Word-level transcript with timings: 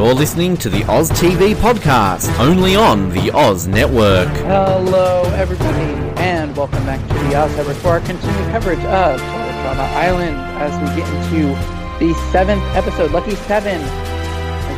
You're 0.00 0.14
listening 0.14 0.56
to 0.56 0.70
the 0.70 0.82
Oz 0.84 1.10
TV 1.10 1.54
podcast, 1.54 2.34
only 2.38 2.74
on 2.74 3.10
the 3.10 3.30
Oz 3.32 3.66
Network. 3.66 4.28
Hello, 4.28 5.24
everybody, 5.34 5.92
and 6.18 6.56
welcome 6.56 6.86
back 6.86 7.06
to 7.06 7.14
the 7.24 7.34
Oz 7.34 7.54
Network 7.54 7.76
for 7.76 7.88
our 7.88 8.00
continued 8.00 8.50
coverage 8.50 8.78
of 8.78 9.20
Total 9.20 9.62
Drama 9.62 9.82
Island 9.82 10.36
as 10.58 10.72
we 10.80 11.02
get 11.02 11.06
into 11.06 11.48
the 12.02 12.14
seventh 12.32 12.62
episode, 12.74 13.10
Lucky 13.10 13.34
Seven. 13.34 13.78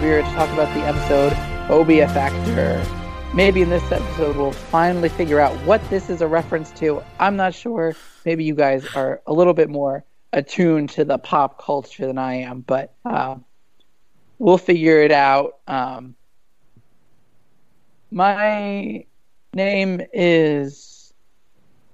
We 0.03 0.11
are 0.11 0.23
to 0.23 0.29
talk 0.33 0.51
about 0.51 0.75
the 0.75 0.81
episode 0.81 1.35
Phobia 1.69 2.09
Factor. 2.09 2.85
Maybe 3.33 3.63
in 3.63 3.71
this 3.71 3.93
episode 3.93 4.35
we'll 4.35 4.51
finally 4.51 5.09
figure 5.09 5.39
out 5.39 5.57
what 5.65 5.89
this 5.89 6.11
is 6.11 6.21
a 6.21 6.27
reference 6.27 6.73
to. 6.73 7.01
I'm 7.21 7.37
not 7.37 7.55
sure. 7.55 7.95
Maybe 8.25 8.43
you 8.43 8.57
guys 8.57 8.85
are 8.97 9.23
a 9.29 9.33
little 9.33 9.55
bit 9.55 9.71
more 9.71 10.05
attuned 10.33 10.91
to 10.91 11.05
the 11.05 11.19
pop 11.19 11.63
culture 11.63 12.09
than 12.09 12.19
I 12.19 12.39
am, 12.39 12.63
but. 12.63 12.97
Uh, 13.05 13.37
we'll 14.43 14.59
figure 14.59 15.01
it 15.01 15.13
out. 15.13 15.59
Um, 15.69 16.17
my 18.11 19.07
name 19.55 20.03
is 20.13 21.15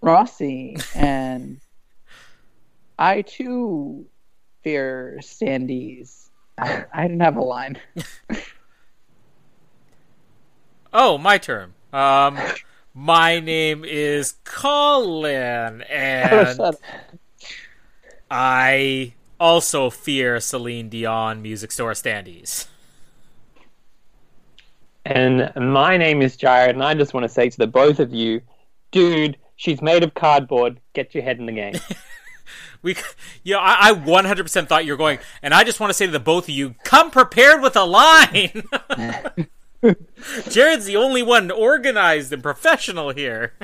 Rossi, 0.00 0.78
and 0.94 1.60
I 2.98 3.20
too 3.20 4.06
fear 4.62 5.18
standees. 5.20 6.30
I, 6.56 6.86
I 6.92 7.02
didn't 7.02 7.20
have 7.20 7.36
a 7.36 7.42
line. 7.42 7.78
oh, 10.94 11.18
my 11.18 11.36
turn. 11.36 11.74
Um, 11.92 12.38
my 12.94 13.40
name 13.40 13.84
is 13.84 14.36
Colin, 14.44 15.82
and 15.90 16.60
I 18.30 19.12
also 19.40 19.90
fear 19.90 20.40
Celine 20.40 20.88
Dion 20.88 21.42
music 21.42 21.72
store 21.72 21.92
standees. 21.92 22.66
And 25.04 25.50
my 25.56 25.96
name 25.96 26.20
is 26.20 26.36
Jared, 26.36 26.74
and 26.74 26.84
I 26.84 26.94
just 26.94 27.14
want 27.14 27.24
to 27.24 27.28
say 27.28 27.48
to 27.48 27.56
the 27.56 27.66
both 27.66 27.98
of 27.98 28.12
you, 28.12 28.42
dude, 28.90 29.38
she's 29.56 29.80
made 29.80 30.02
of 30.02 30.14
cardboard. 30.14 30.80
Get 30.92 31.14
your 31.14 31.24
head 31.24 31.38
in 31.38 31.46
the 31.46 31.52
game. 31.52 31.74
we, 32.82 32.94
you 33.42 33.54
know, 33.54 33.60
I, 33.60 33.88
I 33.88 33.92
100% 33.92 34.68
thought 34.68 34.84
you 34.84 34.92
were 34.92 34.98
going, 34.98 35.18
and 35.42 35.54
I 35.54 35.64
just 35.64 35.80
want 35.80 35.90
to 35.90 35.94
say 35.94 36.06
to 36.06 36.12
the 36.12 36.20
both 36.20 36.44
of 36.44 36.50
you, 36.50 36.74
come 36.84 37.10
prepared 37.10 37.62
with 37.62 37.74
a 37.76 37.84
line. 37.84 38.64
Jared's 40.50 40.86
the 40.86 40.96
only 40.96 41.22
one 41.22 41.50
organized 41.50 42.32
and 42.32 42.42
professional 42.42 43.10
here. 43.10 43.54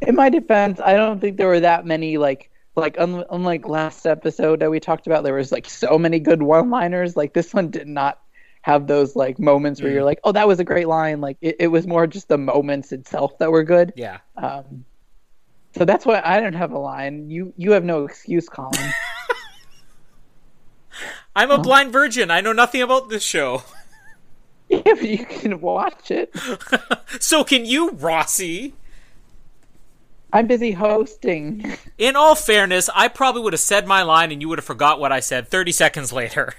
In 0.00 0.14
my 0.14 0.30
defense, 0.30 0.80
I 0.80 0.94
don't 0.94 1.20
think 1.20 1.36
there 1.36 1.48
were 1.48 1.60
that 1.60 1.84
many 1.84 2.18
like 2.18 2.50
like 2.80 2.98
un- 2.98 3.24
unlike 3.30 3.68
last 3.68 4.06
episode 4.06 4.60
that 4.60 4.70
we 4.70 4.80
talked 4.80 5.06
about 5.06 5.24
there 5.24 5.34
was 5.34 5.52
like 5.52 5.68
so 5.68 5.98
many 5.98 6.18
good 6.18 6.42
one 6.42 6.70
liners 6.70 7.16
like 7.16 7.32
this 7.32 7.52
one 7.52 7.70
did 7.70 7.86
not 7.86 8.20
have 8.62 8.86
those 8.86 9.16
like 9.16 9.38
moments 9.38 9.80
where 9.80 9.90
mm. 9.90 9.94
you're 9.94 10.04
like 10.04 10.20
oh 10.24 10.32
that 10.32 10.46
was 10.46 10.60
a 10.60 10.64
great 10.64 10.88
line. 10.88 11.20
Like 11.20 11.38
it, 11.40 11.56
it, 11.60 11.68
was 11.68 11.86
more 11.86 12.06
just 12.06 12.28
the 12.28 12.38
moments 12.38 12.92
itself 12.92 13.38
that 13.38 13.50
were 13.50 13.64
good. 13.64 13.92
Yeah. 13.96 14.18
Um 14.36 14.84
so 15.76 15.84
that's 15.84 16.06
why 16.06 16.20
i 16.24 16.40
didn't 16.40 16.56
have 16.56 16.72
a 16.72 16.78
line. 16.78 17.30
You 17.30 17.52
you 17.56 17.72
have 17.72 17.84
no 17.84 18.04
excuse 18.04 18.48
colin. 18.48 18.74
I'm 21.36 21.50
a 21.50 21.54
oh. 21.54 21.62
blind 21.62 21.92
virgin. 21.92 22.30
I 22.30 22.40
know 22.40 22.52
nothing 22.52 22.82
about 22.82 23.08
this 23.08 23.22
show. 23.22 23.62
Yeah 24.70 24.82
but 24.84 25.08
you 25.08 25.24
can 25.24 25.62
watch 25.62 26.10
it. 26.10 26.30
So 27.20 27.42
can 27.42 27.64
you 27.64 27.92
rossi 27.92 28.74
I'm 30.32 30.46
busy 30.46 30.72
hosting. 30.72 31.76
In 31.96 32.16
all 32.16 32.34
fairness, 32.34 32.90
I 32.94 33.08
probably 33.08 33.42
would 33.42 33.52
have 33.54 33.60
said 33.60 33.86
my 33.86 34.02
line 34.02 34.30
and 34.30 34.42
you 34.42 34.48
would 34.48 34.58
have 34.58 34.64
forgot 34.64 35.00
what 35.00 35.12
I 35.12 35.20
said 35.20 35.48
30 35.48 35.72
seconds 35.72 36.12
later. 36.12 36.54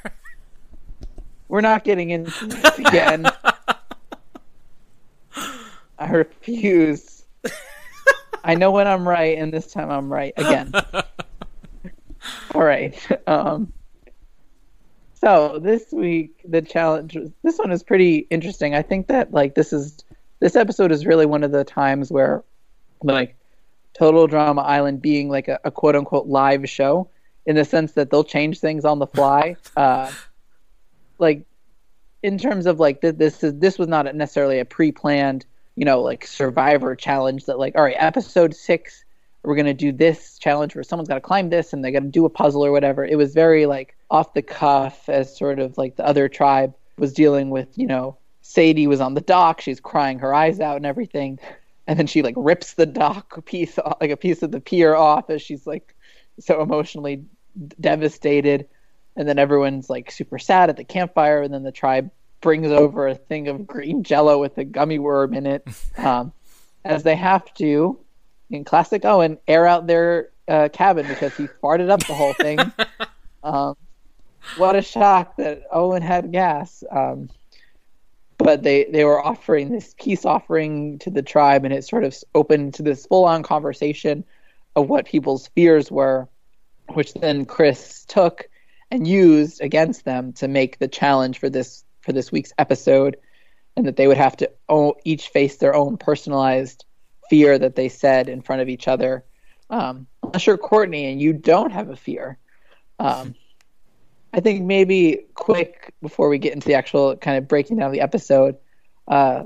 We're 1.48 1.62
not 1.62 1.84
getting 1.84 2.10
into 2.10 2.48
this 2.48 2.80
again. 2.80 3.28
I 6.00 6.12
refuse. 6.12 7.24
I 8.44 8.56
know 8.56 8.72
when 8.72 8.88
I'm 8.88 9.08
right, 9.08 9.38
and 9.38 9.52
this 9.52 9.72
time 9.72 9.90
I'm 9.90 10.12
right 10.12 10.34
again. 10.38 10.72
all 12.56 12.64
right. 12.64 12.96
Um, 13.28 13.74
so 15.16 15.60
this 15.60 15.92
week 15.92 16.42
the 16.46 16.62
challenge. 16.62 17.18
This 17.44 17.58
one 17.58 17.72
is 17.72 17.84
pretty 17.84 18.28
interesting. 18.30 18.76
I 18.76 18.82
think 18.82 19.08
that 19.08 19.34
like 19.34 19.56
this 19.56 19.74
is 19.74 19.98
this 20.40 20.56
episode 20.56 20.92
is 20.92 21.06
really 21.06 21.26
one 21.26 21.44
of 21.44 21.52
the 21.52 21.64
times 21.64 22.12
where 22.12 22.44
like 23.04 23.36
Total 23.94 24.28
Drama 24.28 24.62
Island 24.62 25.02
being 25.02 25.30
like 25.30 25.48
a, 25.48 25.60
a 25.64 25.72
quote 25.72 25.96
unquote 25.96 26.28
live 26.28 26.70
show 26.70 27.10
in 27.46 27.56
the 27.56 27.66
sense 27.66 27.94
that 27.94 28.10
they'll 28.10 28.24
change 28.24 28.60
things 28.60 28.86
on 28.86 29.00
the 29.00 29.08
fly. 29.08 29.56
uh, 29.78 30.12
like 31.18 31.46
in 32.24 32.38
terms 32.38 32.66
of 32.66 32.80
like 32.80 33.02
th- 33.02 33.16
this 33.16 33.44
is 33.44 33.58
this 33.60 33.78
was 33.78 33.88
not 33.88 34.14
necessarily 34.16 34.60
a 34.60 34.66
pre-planned, 34.66 35.46
you 35.76 35.86
know, 35.86 36.02
like 36.02 36.26
survivor 36.26 36.96
challenge 36.96 37.46
that 37.46 37.60
like 37.60 37.76
all 37.76 37.84
right, 37.84 37.96
episode 37.98 38.56
6 38.56 39.06
we're 39.44 39.56
going 39.56 39.66
to 39.66 39.74
do 39.74 39.92
this 39.92 40.38
challenge 40.38 40.76
where 40.76 40.84
someone's 40.84 41.08
got 41.08 41.16
to 41.16 41.22
climb 41.22 41.50
this 41.50 41.72
and 41.72 41.84
they 41.84 41.92
got 41.92 42.02
to 42.02 42.08
do 42.08 42.26
a 42.26 42.30
puzzle 42.30 42.66
or 42.66 42.72
whatever. 42.72 43.06
It 43.06 43.18
was 43.18 43.34
very 43.34 43.66
like 43.66 43.96
off 44.12 44.34
the 44.34 44.42
cuff 44.42 45.08
as 45.08 45.36
sort 45.36 45.60
of 45.60 45.78
like 45.78 45.96
the 45.96 46.06
other 46.06 46.28
tribe 46.28 46.76
was 46.98 47.14
dealing 47.14 47.50
with, 47.50 47.78
you 47.78 47.88
know, 47.88 48.18
Sadie 48.42 48.88
was 48.88 49.00
on 49.00 49.14
the 49.14 49.22
dock, 49.22 49.62
she's 49.62 49.80
crying 49.80 50.20
her 50.20 50.34
eyes 50.34 50.60
out 50.60 50.78
and 50.78 50.86
everything 50.86 51.40
and 51.90 51.98
then 51.98 52.06
she 52.06 52.22
like 52.22 52.36
rips 52.38 52.76
the 52.76 52.86
dock 52.86 53.44
piece 53.46 53.80
off, 53.80 53.98
like 54.00 54.12
a 54.12 54.16
piece 54.16 54.44
of 54.44 54.52
the 54.52 54.62
pier 54.62 54.94
off 54.94 55.32
as 55.32 55.42
she's 55.42 55.66
like 55.66 55.96
so 56.40 56.62
emotionally 56.62 57.26
devastated. 57.82 58.68
And 59.16 59.28
then 59.28 59.40
everyone's 59.40 59.90
like 59.90 60.12
super 60.12 60.38
sad 60.38 60.70
at 60.70 60.78
the 60.78 60.84
campfire. 60.84 61.42
And 61.42 61.52
then 61.52 61.64
the 61.64 61.72
tribe 61.72 62.12
brings 62.42 62.72
over 62.72 63.08
a 63.08 63.16
thing 63.16 63.48
of 63.48 63.66
green 63.66 64.04
jello 64.04 64.38
with 64.38 64.56
a 64.60 64.66
gummy 64.66 65.00
worm 65.00 65.34
in 65.34 65.48
it. 65.48 65.68
Um, 65.98 66.32
as 66.86 67.02
they 67.04 67.16
have 67.16 67.52
to 67.56 68.00
in 68.52 68.64
classic 68.64 69.04
owen 69.04 69.40
air 69.48 69.66
out 69.66 69.88
their 69.88 70.30
uh, 70.48 70.70
cabin 70.72 71.08
because 71.08 71.36
he 71.36 71.48
farted 71.62 71.90
up 71.90 72.06
the 72.06 72.14
whole 72.14 72.34
thing. 72.34 72.60
Um, 73.42 73.78
what 74.58 74.76
a 74.76 74.82
shock 74.82 75.38
that 75.38 75.64
owen 75.72 76.02
had 76.02 76.34
gas. 76.34 76.84
Um, 76.92 77.30
but 78.40 78.64
they 78.64 78.86
they 78.86 79.04
were 79.04 79.24
offering 79.24 79.70
this 79.70 79.94
peace 80.00 80.26
offering 80.26 80.98
to 81.00 81.12
the 81.12 81.22
tribe 81.22 81.66
and 81.66 81.74
it 81.74 81.86
sort 81.86 82.04
of 82.04 82.18
opened 82.34 82.74
to 82.74 82.82
this 82.82 83.06
full 83.06 83.26
on 83.26 83.44
conversation 83.44 84.24
of 84.76 84.90
what 84.90 85.06
people's 85.06 85.48
fears 85.50 85.92
were 85.92 86.28
which 86.94 87.14
then 87.14 87.46
Chris 87.46 88.06
took 88.06 88.50
and 88.90 89.08
used 89.08 89.62
against 89.62 90.06
them 90.06 90.34
to 90.34 90.48
make 90.48 90.80
the 90.80 90.88
challenge 90.88 91.38
for 91.38 91.50
this 91.50 91.84
for 92.02 92.14
this 92.14 92.32
week's 92.32 92.54
episode 92.58 93.18
and 93.76 93.86
that 93.86 93.98
they 93.98 94.08
would 94.08 94.18
have 94.18 94.36
to 94.38 94.50
each 95.04 95.30
face 95.30 95.58
their 95.58 95.76
own 95.76 95.98
personalized 95.98 96.86
fear 97.30 97.60
that 97.60 97.76
they 97.76 97.90
said 97.90 98.28
in 98.28 98.42
front 98.42 98.62
of 98.62 98.70
each 98.70 98.88
other. 98.88 99.24
Um, 99.70 100.08
I'm 100.24 100.40
sure 100.40 100.58
Courtney 100.58 101.12
and 101.12 101.22
you 101.22 101.34
don't 101.34 101.72
have 101.72 101.90
a 101.90 101.96
fear. 101.96 102.38
Um, 102.98 103.36
I 104.34 104.40
think 104.40 104.64
maybe 104.64 105.26
quick 105.34 105.94
before 106.02 106.30
we 106.30 106.38
get 106.38 106.54
into 106.54 106.68
the 106.68 106.76
actual 106.76 107.16
kind 107.18 107.38
of 107.38 107.48
breaking 107.48 107.78
down 107.78 107.92
the 107.92 108.02
episode. 108.02 108.58
Uh, 109.08 109.44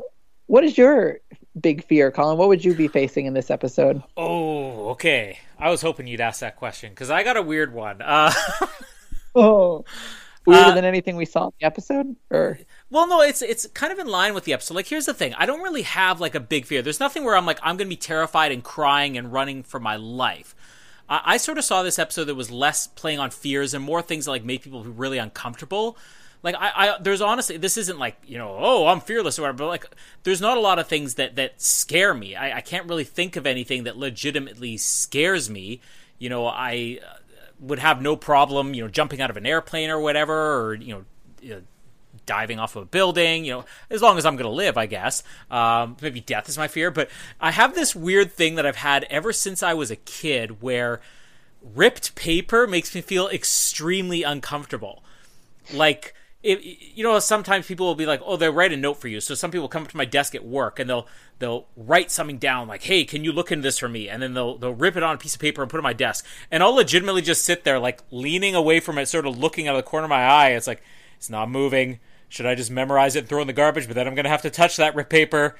what 0.48 0.64
is 0.64 0.78
your 0.78 1.20
big 1.60 1.86
fear, 1.86 2.12
Colin? 2.12 2.38
What 2.38 2.50
would 2.50 2.66
you 2.66 2.74
be 2.74 2.88
facing 2.88 3.26
in 3.26 3.34
this 3.34 3.50
episode? 3.50 4.04
Oh, 4.18 4.90
okay. 4.90 5.40
I 5.58 5.70
was 5.70 5.82
hoping 5.82 6.08
you'd 6.08 6.22
ask 6.22 6.42
that 6.42 6.58
question 6.58 6.90
because 6.90 7.10
I 7.10 7.24
got 7.24 7.38
a 7.38 7.42
weird 7.42 7.74
one. 7.74 8.02
Uh, 8.02 8.34
oh, 9.36 9.86
weirder 10.46 10.72
uh, 10.72 10.76
than 10.76 10.86
anything 10.86 11.16
we 11.16 11.26
saw 11.26 11.46
in 11.46 11.54
the 11.60 11.66
episode, 11.66 12.16
or 12.30 12.60
well, 12.90 13.08
no, 13.08 13.22
it's 13.22 13.42
it's 13.42 13.68
kind 13.68 13.94
of 13.94 14.00
in 14.00 14.08
line 14.08 14.34
with 14.34 14.44
the 14.44 14.54
episode. 14.54 14.74
Like, 14.74 14.88
here's 14.88 15.06
the 15.06 15.14
thing: 15.14 15.34
I 15.36 15.46
don't 15.46 15.62
really 15.62 15.84
have 15.84 16.20
like 16.20 16.36
a 16.36 16.40
big 16.40 16.66
fear. 16.66 16.82
There's 16.82 17.00
nothing 17.00 17.24
where 17.24 17.36
I'm 17.36 17.46
like 17.46 17.60
I'm 17.62 17.78
going 17.78 17.88
to 17.88 17.96
be 17.96 17.96
terrified 17.96 18.52
and 18.52 18.64
crying 18.64 19.18
and 19.18 19.32
running 19.32 19.64
for 19.64 19.80
my 19.80 19.96
life. 19.96 20.56
I, 21.10 21.22
I 21.26 21.38
sort 21.38 21.58
of 21.58 21.64
saw 21.64 21.84
this 21.84 22.00
episode 22.00 22.26
that 22.26 22.36
was 22.36 22.52
less 22.52 22.88
playing 22.88 23.20
on 23.20 23.32
fears 23.32 23.74
and 23.74 23.84
more 23.84 24.02
things 24.02 24.26
that 24.26 24.32
like 24.32 24.44
made 24.44 24.62
people 24.62 24.84
really 24.84 25.18
uncomfortable. 25.18 25.98
Like 26.42 26.56
I, 26.56 26.72
I 26.76 26.98
there's 27.00 27.22
honestly 27.22 27.58
this 27.58 27.78
isn't 27.78 27.98
like 27.98 28.18
you 28.26 28.38
know 28.38 28.58
oh 28.60 28.88
i'm 28.88 29.00
fearless 29.00 29.40
or 29.40 29.44
whatever 29.44 29.60
but 29.60 29.68
like 29.68 29.86
there's 30.24 30.42
not 30.42 30.58
a 30.58 30.60
lot 30.60 30.78
of 30.78 30.88
things 30.88 31.16
that 31.16 31.38
that 31.38 31.62
scare 31.62 32.14
me. 32.14 32.36
I, 32.36 32.58
I 32.58 32.62
can't 32.62 32.88
really 32.88 33.06
think 33.06 33.36
of 33.36 33.48
anything 33.48 33.86
that 33.86 33.98
legitimately 33.98 34.78
scares 34.78 35.50
me. 35.50 35.80
You 36.20 36.30
know 36.30 36.46
i 36.46 37.00
uh, 37.02 37.16
would 37.60 37.80
have 37.80 38.02
no 38.02 38.18
problem 38.18 38.74
you 38.74 38.82
know 38.82 38.90
jumping 38.90 39.22
out 39.22 39.30
of 39.30 39.38
an 39.38 39.46
airplane 39.46 39.90
or 39.90 40.00
whatever 40.00 40.66
or 40.66 40.74
you 40.74 40.94
know, 40.94 41.06
you 41.42 41.56
know 41.56 41.62
diving 42.26 42.60
off 42.60 42.76
of 42.76 42.84
a 42.84 42.86
building, 42.86 43.46
you 43.46 43.52
know, 43.52 43.66
as 43.90 44.02
long 44.02 44.18
as 44.18 44.26
I'm 44.26 44.36
going 44.36 44.50
to 44.50 44.56
live, 44.56 44.78
I 44.78 44.86
guess. 44.86 45.24
Um, 45.52 45.98
maybe 46.02 46.20
death 46.22 46.50
is 46.50 46.58
my 46.58 46.68
fear, 46.68 46.92
but 46.92 47.10
I 47.40 47.52
have 47.52 47.76
this 47.76 47.96
weird 47.96 48.32
thing 48.32 48.56
that 48.56 48.66
I've 48.66 48.78
had 48.78 49.04
ever 49.06 49.34
since 49.34 49.64
I 49.64 49.74
was 49.74 49.92
a 49.92 49.96
kid 49.96 50.62
where 50.62 51.02
ripped 51.62 52.16
paper 52.16 52.68
makes 52.68 52.94
me 52.94 53.02
feel 53.02 53.28
extremely 53.28 54.24
uncomfortable. 54.24 55.04
Like, 55.74 56.14
it, 56.44 56.62
you 56.62 57.04
know, 57.06 57.18
sometimes 57.20 57.68
people 57.68 57.86
will 57.86 57.96
be 57.96 58.06
like, 58.06 58.22
"Oh, 58.26 58.36
they'll 58.36 58.52
write 58.52 58.74
a 58.74 58.78
note 58.78 58.96
for 58.96 59.08
you." 59.08 59.22
So 59.22 59.34
some 59.34 59.50
people 59.50 59.70
come 59.70 59.84
up 59.84 59.90
to 59.90 59.98
my 59.98 60.04
desk 60.04 60.36
at 60.36 60.46
work 60.46 60.78
and 60.78 60.90
they'll 60.90 61.08
they'll 61.40 61.68
write 61.78 62.12
something 62.12 62.38
down, 62.38 62.68
like, 62.68 62.84
"Hey, 62.84 63.06
can 63.06 63.24
you 63.24 63.32
look 63.32 63.50
into 63.50 63.64
this 63.64 63.80
for 63.80 63.88
me?" 63.88 64.10
And 64.10 64.22
then 64.22 64.34
they'll 64.34 64.58
they'll 64.58 64.74
rip 64.74 64.98
it 64.98 65.04
on 65.04 65.16
a 65.16 65.18
piece 65.18 65.36
of 65.36 65.40
paper 65.40 65.62
and 65.62 65.72
put 65.72 65.78
it 65.78 65.80
on 65.80 65.84
my 65.84 65.94
desk, 65.94 66.26
and 66.52 66.62
I'll 66.62 66.76
legitimately 66.76 67.22
just 67.22 67.46
sit 67.46 67.64
there, 67.64 67.80
like 67.80 68.02
leaning 68.12 68.56
away 68.56 68.82
from 68.82 68.98
it, 68.98 69.06
sort 69.06 69.26
of 69.26 69.38
looking 69.38 69.70
out 69.70 69.76
of 69.76 69.86
the 69.86 69.90
corner 69.90 70.04
of 70.04 70.10
my 70.10 70.26
eye. 70.26 70.50
It's 70.50 70.68
like, 70.68 70.84
It's 71.16 71.30
not 71.30 71.50
moving. 71.50 72.00
Should 72.34 72.48
I 72.48 72.56
just 72.56 72.72
memorize 72.72 73.16
it 73.16 73.20
and 73.20 73.28
throw 73.28 73.42
in 73.42 73.48
the 73.48 73.54
garbage? 73.54 73.86
But 73.86 73.94
then 73.94 74.08
I'm 74.08 74.16
going 74.16 74.24
to 74.24 74.30
have 74.32 74.42
to 74.42 74.50
touch 74.50 74.76
that 74.78 74.96
rip 74.96 75.08
paper. 75.08 75.56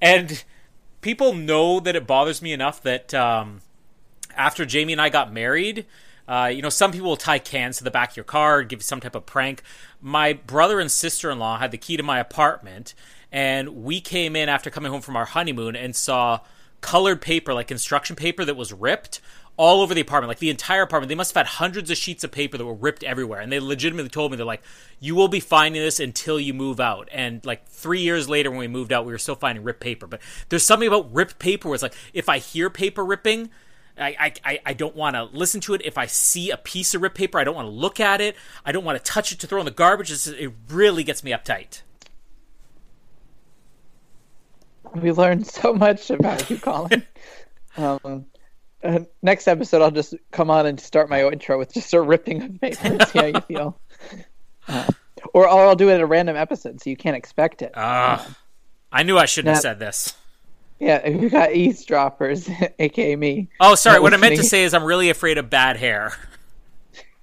And 0.00 0.44
people 1.00 1.34
know 1.34 1.80
that 1.80 1.96
it 1.96 2.06
bothers 2.06 2.40
me 2.40 2.52
enough 2.52 2.80
that 2.84 3.12
um, 3.12 3.60
after 4.36 4.64
Jamie 4.64 4.92
and 4.92 5.02
I 5.02 5.08
got 5.08 5.32
married, 5.32 5.84
uh, 6.28 6.48
you 6.54 6.62
know, 6.62 6.68
some 6.68 6.92
people 6.92 7.08
will 7.08 7.16
tie 7.16 7.40
cans 7.40 7.78
to 7.78 7.84
the 7.84 7.90
back 7.90 8.12
of 8.12 8.16
your 8.16 8.22
car, 8.22 8.62
give 8.62 8.78
you 8.78 8.84
some 8.84 9.00
type 9.00 9.16
of 9.16 9.26
prank. 9.26 9.64
My 10.00 10.32
brother 10.32 10.78
and 10.78 10.92
sister 10.92 11.28
in 11.28 11.40
law 11.40 11.58
had 11.58 11.72
the 11.72 11.76
key 11.76 11.96
to 11.96 12.04
my 12.04 12.20
apartment, 12.20 12.94
and 13.32 13.82
we 13.82 14.00
came 14.00 14.36
in 14.36 14.48
after 14.48 14.70
coming 14.70 14.92
home 14.92 15.00
from 15.00 15.16
our 15.16 15.24
honeymoon 15.24 15.74
and 15.74 15.96
saw 15.96 16.38
colored 16.82 17.20
paper, 17.20 17.52
like 17.52 17.66
construction 17.66 18.14
paper, 18.14 18.44
that 18.44 18.54
was 18.54 18.72
ripped 18.72 19.20
all 19.56 19.82
over 19.82 19.94
the 19.94 20.00
apartment, 20.00 20.28
like 20.28 20.38
the 20.38 20.50
entire 20.50 20.82
apartment. 20.82 21.08
They 21.08 21.14
must 21.14 21.34
have 21.34 21.46
had 21.46 21.58
hundreds 21.58 21.90
of 21.90 21.96
sheets 21.96 22.24
of 22.24 22.32
paper 22.32 22.56
that 22.56 22.64
were 22.64 22.74
ripped 22.74 23.04
everywhere. 23.04 23.40
And 23.40 23.52
they 23.52 23.60
legitimately 23.60 24.08
told 24.08 24.30
me, 24.30 24.36
they're 24.36 24.46
like, 24.46 24.62
you 24.98 25.14
will 25.14 25.28
be 25.28 25.40
finding 25.40 25.82
this 25.82 26.00
until 26.00 26.40
you 26.40 26.54
move 26.54 26.80
out. 26.80 27.08
And 27.12 27.44
like 27.44 27.66
three 27.68 28.00
years 28.00 28.28
later, 28.28 28.50
when 28.50 28.60
we 28.60 28.68
moved 28.68 28.92
out, 28.92 29.04
we 29.04 29.12
were 29.12 29.18
still 29.18 29.34
finding 29.34 29.62
ripped 29.62 29.80
paper. 29.80 30.06
But 30.06 30.20
there's 30.48 30.64
something 30.64 30.88
about 30.88 31.12
ripped 31.12 31.38
paper 31.38 31.68
where 31.68 31.74
it's 31.74 31.82
like, 31.82 31.94
if 32.14 32.28
I 32.28 32.38
hear 32.38 32.70
paper 32.70 33.04
ripping, 33.04 33.50
I, 33.98 34.32
I, 34.44 34.60
I 34.64 34.72
don't 34.72 34.96
want 34.96 35.16
to 35.16 35.24
listen 35.24 35.60
to 35.62 35.74
it. 35.74 35.82
If 35.84 35.98
I 35.98 36.06
see 36.06 36.50
a 36.50 36.56
piece 36.56 36.94
of 36.94 37.02
ripped 37.02 37.16
paper, 37.16 37.38
I 37.38 37.44
don't 37.44 37.54
want 37.54 37.66
to 37.66 37.72
look 37.72 38.00
at 38.00 38.20
it. 38.20 38.36
I 38.64 38.72
don't 38.72 38.84
want 38.84 39.02
to 39.02 39.04
touch 39.04 39.32
it 39.32 39.38
to 39.40 39.46
throw 39.46 39.60
in 39.60 39.66
the 39.66 39.70
garbage. 39.70 40.10
It's, 40.10 40.26
it 40.26 40.50
really 40.68 41.04
gets 41.04 41.22
me 41.22 41.30
uptight. 41.32 41.82
We 44.94 45.12
learned 45.12 45.46
so 45.46 45.72
much 45.72 46.10
about 46.10 46.48
you, 46.50 46.58
Colin. 46.58 47.04
um, 47.76 48.26
uh, 48.82 49.00
next 49.22 49.48
episode, 49.48 49.82
I'll 49.82 49.90
just 49.90 50.14
come 50.30 50.50
on 50.50 50.66
and 50.66 50.78
start 50.78 51.08
my 51.08 51.26
intro 51.26 51.58
with 51.58 51.72
just 51.72 51.92
a 51.94 52.00
ripping 52.00 52.42
of 52.42 52.60
paper 52.60 53.04
see 53.06 53.18
how 53.18 53.26
you 53.26 53.40
feel. 53.48 53.80
Uh, 54.68 54.90
or, 55.32 55.48
or 55.48 55.68
I'll 55.68 55.76
do 55.76 55.88
it 55.88 55.94
at 55.94 56.00
a 56.00 56.06
random 56.06 56.36
episode 56.36 56.80
so 56.82 56.90
you 56.90 56.96
can't 56.96 57.16
expect 57.16 57.62
it. 57.62 57.76
Uh, 57.76 58.22
I 58.90 59.02
knew 59.02 59.16
I 59.18 59.26
shouldn't 59.26 59.46
now- 59.50 59.54
have 59.54 59.62
said 59.62 59.78
this. 59.78 60.14
Yeah, 60.78 61.08
we 61.16 61.28
got 61.28 61.52
eavesdroppers, 61.52 62.50
aka 62.80 63.14
me. 63.14 63.48
Oh, 63.60 63.76
sorry. 63.76 64.00
What 64.00 64.14
I 64.14 64.16
meant 64.16 64.36
to 64.36 64.42
say 64.42 64.64
is 64.64 64.74
I'm 64.74 64.82
really 64.82 65.10
afraid 65.10 65.38
of 65.38 65.48
bad 65.48 65.76
hair. 65.76 66.12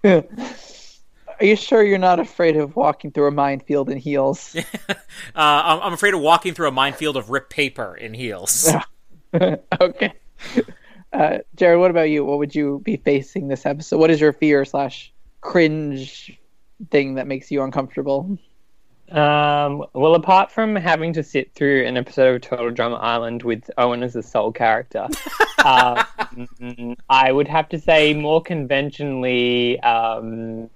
Are 0.06 1.46
you 1.46 1.58
sure 1.58 1.84
you're 1.84 1.98
not 1.98 2.22
afraid 2.22 2.56
of 2.56 2.78
walking 2.78 3.12
through 3.12 3.28
a 3.28 3.32
minefield 3.32 3.90
in 3.90 3.98
heels? 3.98 4.56
Uh, 4.56 4.94
I'm, 5.36 5.82
I'm 5.82 5.94
afraid 5.94 6.14
of 6.14 6.22
walking 6.22 6.54
through 6.54 6.70
a 6.70 6.72
minefield 6.72 7.18
of 7.18 7.30
ripped 7.30 7.50
paper 7.50 7.96
in 7.96 8.14
heels. 8.14 8.70
okay. 9.34 10.14
Uh, 11.12 11.40
Jared, 11.56 11.80
what 11.80 11.92
about 11.92 12.10
you? 12.10 12.24
What 12.24 12.38
would 12.38 12.54
you 12.54 12.82
be 12.84 12.98
facing 12.98 13.48
this 13.48 13.66
episode? 13.66 13.98
What 13.98 14.12
is 14.12 14.22
your 14.22 14.34
fear 14.34 14.64
slash 14.66 15.12
cringe 15.42 16.40
thing 16.92 17.16
that 17.16 17.28
makes 17.28 17.52
you 17.52 17.64
uncomfortable? 17.64 18.38
Um, 19.12 19.86
well, 19.94 20.14
apart 20.14 20.52
from 20.52 20.76
having 20.76 21.14
to 21.14 21.24
sit 21.24 21.56
through 21.56 21.86
an 21.88 21.98
episode 21.98 22.36
of 22.36 22.42
Total 22.42 22.70
Drama 22.70 22.98
Island 22.98 23.42
with 23.42 23.70
Owen 23.78 24.04
as 24.04 24.14
the 24.14 24.22
sole 24.22 24.52
character, 24.52 25.08
um, 25.66 26.96
I 27.10 27.32
would 27.32 27.48
have 27.48 27.70
to 27.70 27.80
say 27.80 28.14
more 28.14 28.42
conventionally 28.42 29.80
um, 29.82 30.70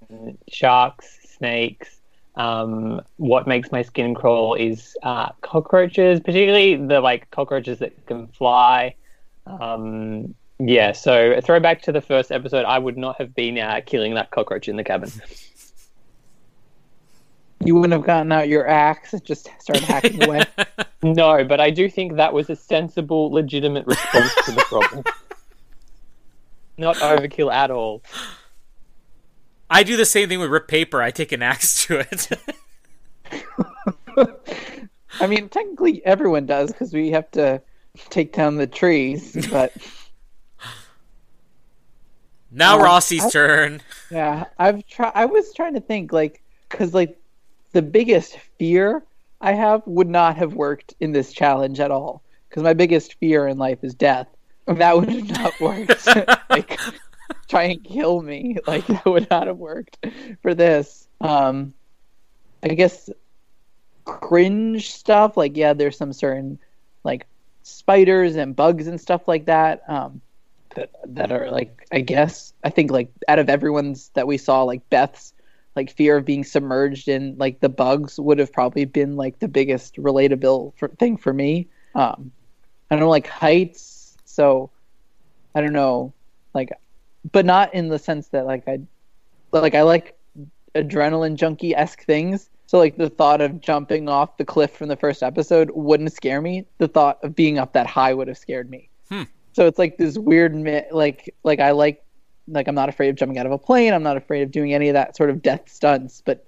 sharks, 0.47 1.19
snakes. 1.37 1.99
Um, 2.35 3.01
what 3.17 3.45
makes 3.45 3.71
my 3.71 3.83
skin 3.83 4.15
crawl 4.15 4.55
is 4.55 4.97
uh, 5.03 5.29
cockroaches, 5.41 6.19
particularly 6.19 6.75
the 6.75 6.99
like 6.99 7.29
cockroaches 7.29 7.77
that 7.79 8.07
can 8.07 8.27
fly. 8.29 8.95
Um, 9.45 10.35
yeah, 10.59 10.91
so 10.91 11.31
a 11.31 11.41
throwback 11.41 11.81
to 11.83 11.91
the 11.91 12.01
first 12.01 12.31
episode, 12.31 12.65
I 12.65 12.79
would 12.79 12.97
not 12.97 13.17
have 13.19 13.35
been 13.35 13.57
uh, 13.57 13.81
killing 13.85 14.13
that 14.15 14.31
cockroach 14.31 14.67
in 14.67 14.75
the 14.75 14.83
cabin. 14.83 15.11
You 17.65 17.75
wouldn't 17.75 17.93
have 17.93 18.05
gotten 18.05 18.29
out 18.31 18.49
your 18.49 18.67
axe 18.67 19.13
and 19.13 19.23
just 19.23 19.49
started 19.59 19.85
hacking 19.85 20.23
away. 20.23 20.43
No, 21.01 21.43
but 21.43 21.59
I 21.59 21.69
do 21.69 21.89
think 21.89 22.15
that 22.15 22.33
was 22.33 22.49
a 22.49 22.55
sensible, 22.55 23.29
legitimate 23.29 23.85
response 23.85 24.33
to 24.45 24.51
the 24.53 24.61
problem. 24.61 25.03
Not 26.77 26.95
overkill 26.97 27.53
at 27.53 27.71
all. 27.71 28.01
I 29.69 29.83
do 29.83 29.97
the 29.97 30.05
same 30.05 30.29
thing 30.29 30.39
with 30.39 30.49
rip 30.49 30.69
paper. 30.69 31.01
I 31.01 31.11
take 31.11 31.33
an 31.33 31.41
axe 31.41 31.85
to 31.87 31.99
it. 31.99 32.29
I 35.19 35.27
mean, 35.27 35.49
technically 35.49 36.05
everyone 36.05 36.45
does 36.45 36.71
because 36.71 36.93
we 36.93 37.11
have 37.11 37.29
to 37.31 37.61
take 38.09 38.33
down 38.33 38.55
the 38.55 38.67
trees. 38.67 39.47
But 39.51 39.73
now 42.51 42.79
Uh, 42.79 42.83
Rossi's 42.83 43.23
I- 43.25 43.29
turn. 43.29 43.81
yeah, 44.11 44.45
I've 44.59 44.85
tried. 44.87 45.11
I 45.15 45.25
was 45.25 45.53
trying 45.53 45.73
to 45.73 45.81
think 45.81 46.11
like 46.13 46.41
because 46.69 46.93
like 46.93 47.17
the 47.71 47.81
biggest 47.81 48.37
fear 48.59 49.03
I 49.41 49.53
have 49.53 49.81
would 49.85 50.09
not 50.09 50.37
have 50.37 50.53
worked 50.53 50.93
in 50.99 51.11
this 51.11 51.33
challenge 51.33 51.79
at 51.79 51.91
all 51.91 52.21
because 52.49 52.63
my 52.63 52.73
biggest 52.73 53.15
fear 53.15 53.47
in 53.47 53.57
life 53.57 53.83
is 53.83 53.93
death. 53.93 54.27
That 54.67 54.95
would 54.95 55.09
have 55.09 55.29
not 55.29 55.59
worked. 55.59 56.07
like 56.49 56.79
try 57.47 57.63
and 57.63 57.83
kill 57.83 58.21
me. 58.21 58.57
Like 58.67 58.85
that 58.87 59.05
would 59.05 59.29
not 59.29 59.47
have 59.47 59.57
worked 59.57 60.05
for 60.41 60.53
this. 60.53 61.07
Um, 61.21 61.73
I 62.61 62.69
guess 62.69 63.09
cringe 64.05 64.91
stuff. 64.91 65.35
Like 65.37 65.57
yeah, 65.57 65.73
there's 65.73 65.97
some 65.97 66.13
certain 66.13 66.59
like 67.03 67.25
spiders 67.63 68.35
and 68.35 68.55
bugs 68.55 68.87
and 68.87 68.99
stuff 68.99 69.27
like 69.27 69.45
that. 69.45 69.83
Um, 69.87 70.21
that 70.75 70.89
that 71.05 71.31
are 71.31 71.51
like 71.51 71.87
I 71.91 72.01
guess 72.01 72.53
I 72.63 72.69
think 72.69 72.91
like 72.91 73.11
out 73.27 73.39
of 73.39 73.49
everyone's 73.49 74.09
that 74.15 74.27
we 74.27 74.37
saw 74.37 74.63
like 74.63 74.89
Beth's 74.89 75.33
like 75.75 75.91
fear 75.91 76.17
of 76.17 76.25
being 76.25 76.43
submerged 76.43 77.07
in 77.07 77.35
like 77.37 77.59
the 77.59 77.69
bugs 77.69 78.19
would 78.19 78.39
have 78.39 78.51
probably 78.51 78.85
been 78.85 79.15
like 79.15 79.39
the 79.39 79.47
biggest 79.47 79.95
relatable 79.95 80.73
for, 80.77 80.89
thing 80.89 81.17
for 81.17 81.33
me. 81.33 81.67
Um, 81.95 82.31
I 82.91 82.95
don't 82.95 83.09
like 83.09 83.27
heights, 83.27 84.15
so 84.25 84.69
I 85.55 85.61
don't 85.61 85.73
know, 85.73 86.13
like, 86.53 86.71
but 87.31 87.45
not 87.45 87.73
in 87.73 87.89
the 87.89 87.97
sense 87.97 88.27
that 88.29 88.45
like 88.45 88.67
I, 88.67 88.81
like 89.51 89.73
I 89.73 89.81
like 89.81 90.15
adrenaline 90.75 91.35
junkie 91.35 91.75
esque 91.75 92.03
things. 92.03 92.49
So 92.73 92.79
like 92.79 92.97
the 92.97 93.11
thought 93.11 93.39
of 93.39 93.61
jumping 93.61 94.09
off 94.09 94.37
the 94.37 94.45
cliff 94.45 94.71
from 94.71 94.87
the 94.87 94.95
first 94.95 95.21
episode 95.21 95.69
wouldn't 95.75 96.11
scare 96.11 96.41
me. 96.41 96.65
The 96.79 96.87
thought 96.87 97.19
of 97.23 97.35
being 97.35 97.59
up 97.59 97.73
that 97.73 97.85
high 97.85 98.15
would 98.15 98.27
have 98.27 98.37
scared 98.39 98.67
me. 98.67 98.89
Hmm. 99.09 99.23
So 99.51 99.67
it's 99.67 99.77
like 99.77 99.97
this 99.97 100.17
weird 100.17 100.55
like 100.91 101.35
like 101.43 101.59
I 101.59 101.69
like 101.69 102.03
like 102.47 102.67
I'm 102.67 102.73
not 102.73 102.89
afraid 102.89 103.09
of 103.09 103.15
jumping 103.15 103.37
out 103.37 103.45
of 103.45 103.51
a 103.51 103.59
plane. 103.59 103.93
I'm 103.93 104.01
not 104.01 104.17
afraid 104.17 104.41
of 104.41 104.49
doing 104.49 104.73
any 104.73 104.89
of 104.89 104.95
that 104.95 105.15
sort 105.15 105.29
of 105.29 105.43
death 105.43 105.69
stunts. 105.69 106.23
But 106.25 106.47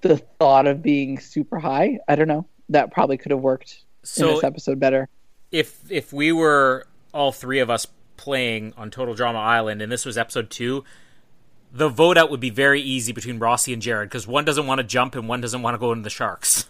the 0.00 0.16
thought 0.16 0.66
of 0.66 0.82
being 0.82 1.20
super 1.20 1.60
high, 1.60 2.00
I 2.08 2.16
don't 2.16 2.26
know. 2.26 2.44
That 2.70 2.90
probably 2.90 3.16
could 3.16 3.30
have 3.30 3.38
worked 3.38 3.84
in 4.16 4.26
this 4.26 4.42
episode 4.42 4.80
better. 4.80 5.08
if 5.52 5.80
if 5.88 6.12
we 6.12 6.32
were 6.32 6.88
all 7.14 7.30
three 7.30 7.60
of 7.60 7.70
us 7.70 7.86
playing 8.16 8.74
on 8.76 8.90
Total 8.90 9.14
Drama 9.14 9.38
Island 9.38 9.80
and 9.80 9.92
this 9.92 10.04
was 10.04 10.18
episode 10.18 10.50
two, 10.50 10.82
the 11.72 11.88
vote 11.88 12.16
out 12.16 12.30
would 12.30 12.40
be 12.40 12.50
very 12.50 12.80
easy 12.80 13.12
between 13.12 13.38
Rossi 13.38 13.72
and 13.72 13.82
Jared 13.82 14.08
because 14.08 14.26
one 14.26 14.44
doesn't 14.44 14.66
want 14.66 14.78
to 14.78 14.84
jump 14.84 15.14
and 15.14 15.28
one 15.28 15.40
doesn't 15.40 15.62
want 15.62 15.74
to 15.74 15.78
go 15.78 15.92
into 15.92 16.02
the 16.02 16.10
sharks. 16.10 16.66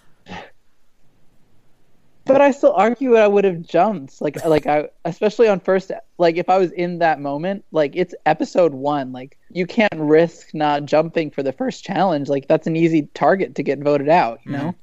But 2.27 2.41
I 2.41 2.51
still 2.51 2.73
argue 2.73 3.15
I 3.15 3.29
would 3.29 3.45
have 3.45 3.63
jumped. 3.63 4.21
Like 4.21 4.45
like 4.45 4.67
I 4.67 4.89
especially 5.05 5.47
on 5.49 5.61
first 5.61 5.93
like 6.19 6.37
if 6.37 6.49
I 6.49 6.59
was 6.59 6.73
in 6.73 6.99
that 6.99 7.21
moment, 7.21 7.65
like 7.71 7.95
it's 7.95 8.15
episode 8.27 8.75
1, 8.75 9.13
like 9.13 9.39
you 9.51 9.65
can't 9.65 9.95
risk 9.95 10.53
not 10.53 10.87
jumping 10.87 11.31
for 11.31 11.45
the 11.45 11.53
first 11.53 11.85
challenge. 11.85 12.29
Like 12.29 12.49
that's 12.49 12.67
an 12.67 12.75
easy 12.75 13.09
target 13.15 13.55
to 13.55 13.63
get 13.63 13.79
voted 13.79 14.09
out, 14.09 14.41
you 14.45 14.53
know? 14.53 14.59
Mm-hmm. 14.59 14.81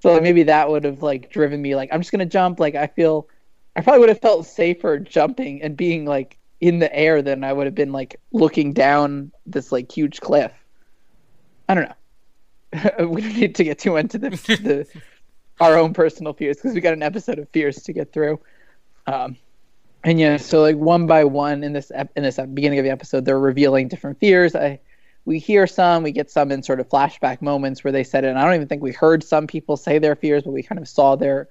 So 0.00 0.12
like, 0.12 0.22
maybe 0.22 0.44
that 0.44 0.70
would 0.70 0.84
have 0.84 1.02
like 1.02 1.30
driven 1.30 1.60
me 1.60 1.74
like 1.74 1.88
I'm 1.92 2.00
just 2.00 2.12
going 2.12 2.20
to 2.20 2.26
jump 2.26 2.60
like 2.60 2.76
I 2.76 2.86
feel 2.86 3.28
I 3.74 3.80
probably 3.80 4.00
would 4.00 4.08
have 4.10 4.20
felt 4.20 4.46
safer 4.46 5.00
jumping 5.00 5.62
and 5.62 5.76
being 5.76 6.04
like 6.04 6.38
in 6.60 6.78
the 6.78 6.94
air 6.94 7.22
than 7.22 7.44
I 7.44 7.52
would 7.52 7.66
have 7.66 7.74
been 7.74 7.92
like 7.92 8.20
looking 8.32 8.72
down 8.72 9.32
this 9.44 9.72
like 9.72 9.90
huge 9.90 10.20
cliff. 10.20 10.52
I 11.68 11.74
don't 11.74 11.88
know. 11.88 13.06
we 13.08 13.22
don't 13.22 13.36
need 13.36 13.54
to 13.56 13.64
get 13.64 13.78
too 13.78 13.96
into 13.96 14.18
the 14.18 14.30
the 14.30 14.86
our 15.60 15.76
own 15.78 15.94
personal 15.94 16.32
fears 16.32 16.56
because 16.56 16.74
we 16.74 16.80
got 16.80 16.92
an 16.92 17.02
episode 17.02 17.38
of 17.38 17.48
fears 17.50 17.82
to 17.84 17.92
get 17.92 18.12
through. 18.12 18.40
Um, 19.06 19.36
and 20.04 20.20
yeah, 20.20 20.36
so 20.36 20.60
like 20.60 20.76
one 20.76 21.06
by 21.06 21.24
one 21.24 21.64
in 21.64 21.72
this 21.72 21.90
ep- 21.94 22.12
in 22.16 22.22
this 22.22 22.38
beginning 22.54 22.78
of 22.78 22.84
the 22.84 22.90
episode, 22.90 23.24
they're 23.24 23.38
revealing 23.38 23.88
different 23.88 24.18
fears. 24.20 24.54
I 24.54 24.80
we 25.24 25.40
hear 25.40 25.66
some, 25.66 26.04
we 26.04 26.12
get 26.12 26.30
some 26.30 26.52
in 26.52 26.62
sort 26.62 26.78
of 26.78 26.88
flashback 26.88 27.42
moments 27.42 27.82
where 27.82 27.92
they 27.92 28.04
said 28.04 28.24
it. 28.24 28.28
And 28.28 28.38
I 28.38 28.44
don't 28.44 28.54
even 28.54 28.68
think 28.68 28.82
we 28.82 28.92
heard 28.92 29.24
some 29.24 29.48
people 29.48 29.76
say 29.76 29.98
their 29.98 30.14
fears, 30.14 30.44
but 30.44 30.52
we 30.52 30.62
kind 30.62 30.80
of 30.80 30.88
saw 30.88 31.16
their 31.16 31.48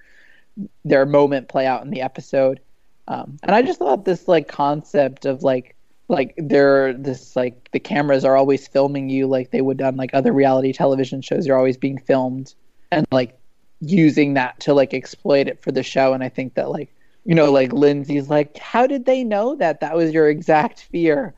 their 0.86 1.06
moment 1.06 1.50
play 1.50 1.68
out 1.68 1.84
in 1.84 1.92
the 1.92 2.02
episode. 2.02 2.62
Um, 3.08 3.38
and 3.44 3.56
I 3.56 3.62
just 3.62 3.80
thought 3.80 4.06
this 4.06 4.28
like 4.28 4.48
concept 4.48 5.26
of 5.26 5.44
like 5.44 5.76
like 6.08 6.34
they're 6.38 6.94
this 6.94 7.36
like 7.36 7.70
the 7.72 7.80
cameras 7.80 8.24
are 8.26 8.36
always 8.36 8.68
filming 8.68 9.10
you 9.10 9.28
like 9.28 9.52
they 9.52 9.62
would 9.62 9.82
on 9.82 9.96
like 9.96 10.12
other 10.14 10.34
reality 10.34 10.74
television 10.74 11.22
shows. 11.22 11.46
You're 11.48 11.58
always 11.58 11.78
being 11.78 11.98
filmed 11.98 12.54
and 12.92 13.06
like 13.12 13.38
using 13.82 14.36
that 14.36 14.60
to 14.62 14.74
like 14.74 14.94
exploit 14.94 15.48
it 15.48 15.62
for 15.62 15.72
the 15.72 15.84
show. 15.84 16.14
And 16.14 16.24
I 16.24 16.30
think 16.30 16.56
that 16.56 16.70
like 16.70 16.94
you 17.26 17.36
know 17.36 17.52
like 17.52 17.74
Lindsay's 17.74 18.30
like, 18.30 18.58
how 18.58 18.88
did 18.88 19.06
they 19.06 19.24
know 19.24 19.56
that 19.56 19.82
that 19.82 19.96
was 19.96 20.12
your 20.12 20.30
exact 20.30 20.82
fear? 20.84 21.34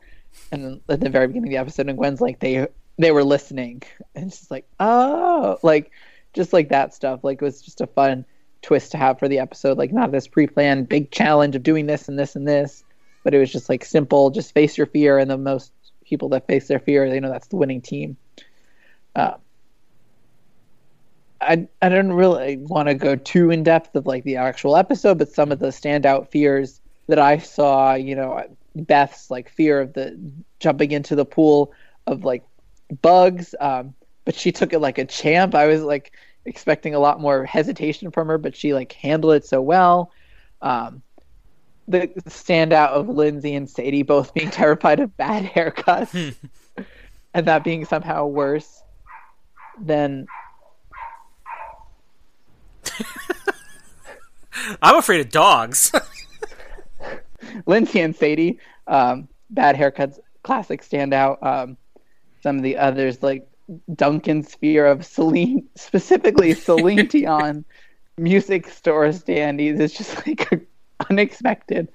And 0.52 0.80
at 0.88 1.00
the 1.00 1.10
very 1.10 1.26
beginning 1.26 1.48
of 1.48 1.50
the 1.50 1.56
episode, 1.58 1.88
and 1.88 1.98
Gwen's 1.98 2.20
like, 2.20 2.40
they 2.40 2.66
they 2.98 3.10
were 3.10 3.24
listening, 3.24 3.82
and 4.14 4.32
she's 4.32 4.50
like 4.50 4.66
oh, 4.80 5.58
like 5.62 5.90
just 6.32 6.52
like 6.52 6.68
that 6.70 6.94
stuff. 6.94 7.24
Like 7.24 7.42
it 7.42 7.44
was 7.44 7.60
just 7.60 7.80
a 7.80 7.86
fun 7.86 8.24
twist 8.62 8.92
to 8.92 8.98
have 8.98 9.18
for 9.18 9.28
the 9.28 9.38
episode. 9.38 9.78
Like 9.78 9.92
not 9.92 10.12
this 10.12 10.26
pre-planned 10.26 10.88
big 10.88 11.10
challenge 11.10 11.56
of 11.56 11.62
doing 11.62 11.86
this 11.86 12.08
and 12.08 12.18
this 12.18 12.36
and 12.36 12.46
this, 12.46 12.84
but 13.24 13.34
it 13.34 13.38
was 13.38 13.52
just 13.52 13.68
like 13.68 13.84
simple. 13.84 14.30
Just 14.30 14.52
face 14.52 14.76
your 14.76 14.86
fear, 14.86 15.18
and 15.18 15.30
the 15.30 15.38
most 15.38 15.72
people 16.04 16.28
that 16.30 16.46
face 16.46 16.68
their 16.68 16.78
fear, 16.78 17.08
they 17.08 17.20
know 17.20 17.30
that's 17.30 17.48
the 17.48 17.56
winning 17.56 17.80
team. 17.80 18.16
Uh, 19.14 19.34
I 21.40 21.68
I 21.80 21.88
don't 21.88 22.12
really 22.12 22.56
want 22.56 22.88
to 22.88 22.94
go 22.94 23.16
too 23.16 23.50
in 23.50 23.62
depth 23.62 23.94
of 23.94 24.06
like 24.06 24.24
the 24.24 24.36
actual 24.36 24.76
episode, 24.76 25.18
but 25.18 25.32
some 25.32 25.52
of 25.52 25.58
the 25.58 25.68
standout 25.68 26.30
fears 26.30 26.80
that 27.06 27.18
I 27.18 27.38
saw, 27.38 27.94
you 27.94 28.14
know, 28.14 28.42
Beth's 28.74 29.30
like 29.30 29.48
fear 29.48 29.80
of 29.80 29.92
the 29.94 30.18
jumping 30.60 30.90
into 30.90 31.14
the 31.14 31.24
pool 31.24 31.72
of 32.06 32.24
like 32.24 32.44
bugs, 33.02 33.54
um, 33.60 33.94
but 34.24 34.34
she 34.34 34.52
took 34.52 34.72
it 34.72 34.80
like 34.80 34.98
a 34.98 35.04
champ. 35.04 35.54
I 35.54 35.66
was 35.66 35.82
like 35.82 36.12
expecting 36.48 36.94
a 36.94 36.98
lot 36.98 37.20
more 37.20 37.44
hesitation 37.44 38.10
from 38.10 38.28
her, 38.28 38.38
but 38.38 38.56
she 38.56 38.74
like 38.74 38.92
handled 38.92 39.34
it 39.34 39.44
so 39.44 39.60
well. 39.60 40.10
Um, 40.62 41.02
the 41.86 42.08
standout 42.26 42.88
of 42.90 43.08
Lindsay 43.08 43.54
and 43.54 43.68
Sadie 43.68 44.02
both 44.02 44.34
being 44.34 44.50
terrified 44.52 45.00
of 45.00 45.16
bad 45.16 45.44
haircuts, 45.54 46.34
and 47.34 47.46
that 47.46 47.64
being 47.64 47.84
somehow 47.84 48.26
worse 48.26 48.82
than 49.80 50.26
I'm 54.82 54.96
afraid 54.96 55.20
of 55.20 55.30
dogs. 55.30 55.92
Lindsay 57.66 58.00
and 58.00 58.14
Sadie, 58.14 58.58
um, 58.86 59.28
bad 59.50 59.76
haircuts, 59.76 60.18
classic 60.42 60.82
standout. 60.82 61.42
Um, 61.42 61.76
some 62.42 62.56
of 62.56 62.62
the 62.62 62.76
others, 62.76 63.22
like 63.22 63.48
Duncan's 63.94 64.54
fear 64.54 64.86
of 64.86 65.04
Celine, 65.04 65.68
specifically 65.74 66.54
Celine 66.54 67.06
Dion, 67.06 67.64
music 68.16 68.68
store 68.68 69.08
standees, 69.08 69.80
is 69.80 69.92
just 69.92 70.26
like 70.26 70.66
unexpected. 71.10 71.88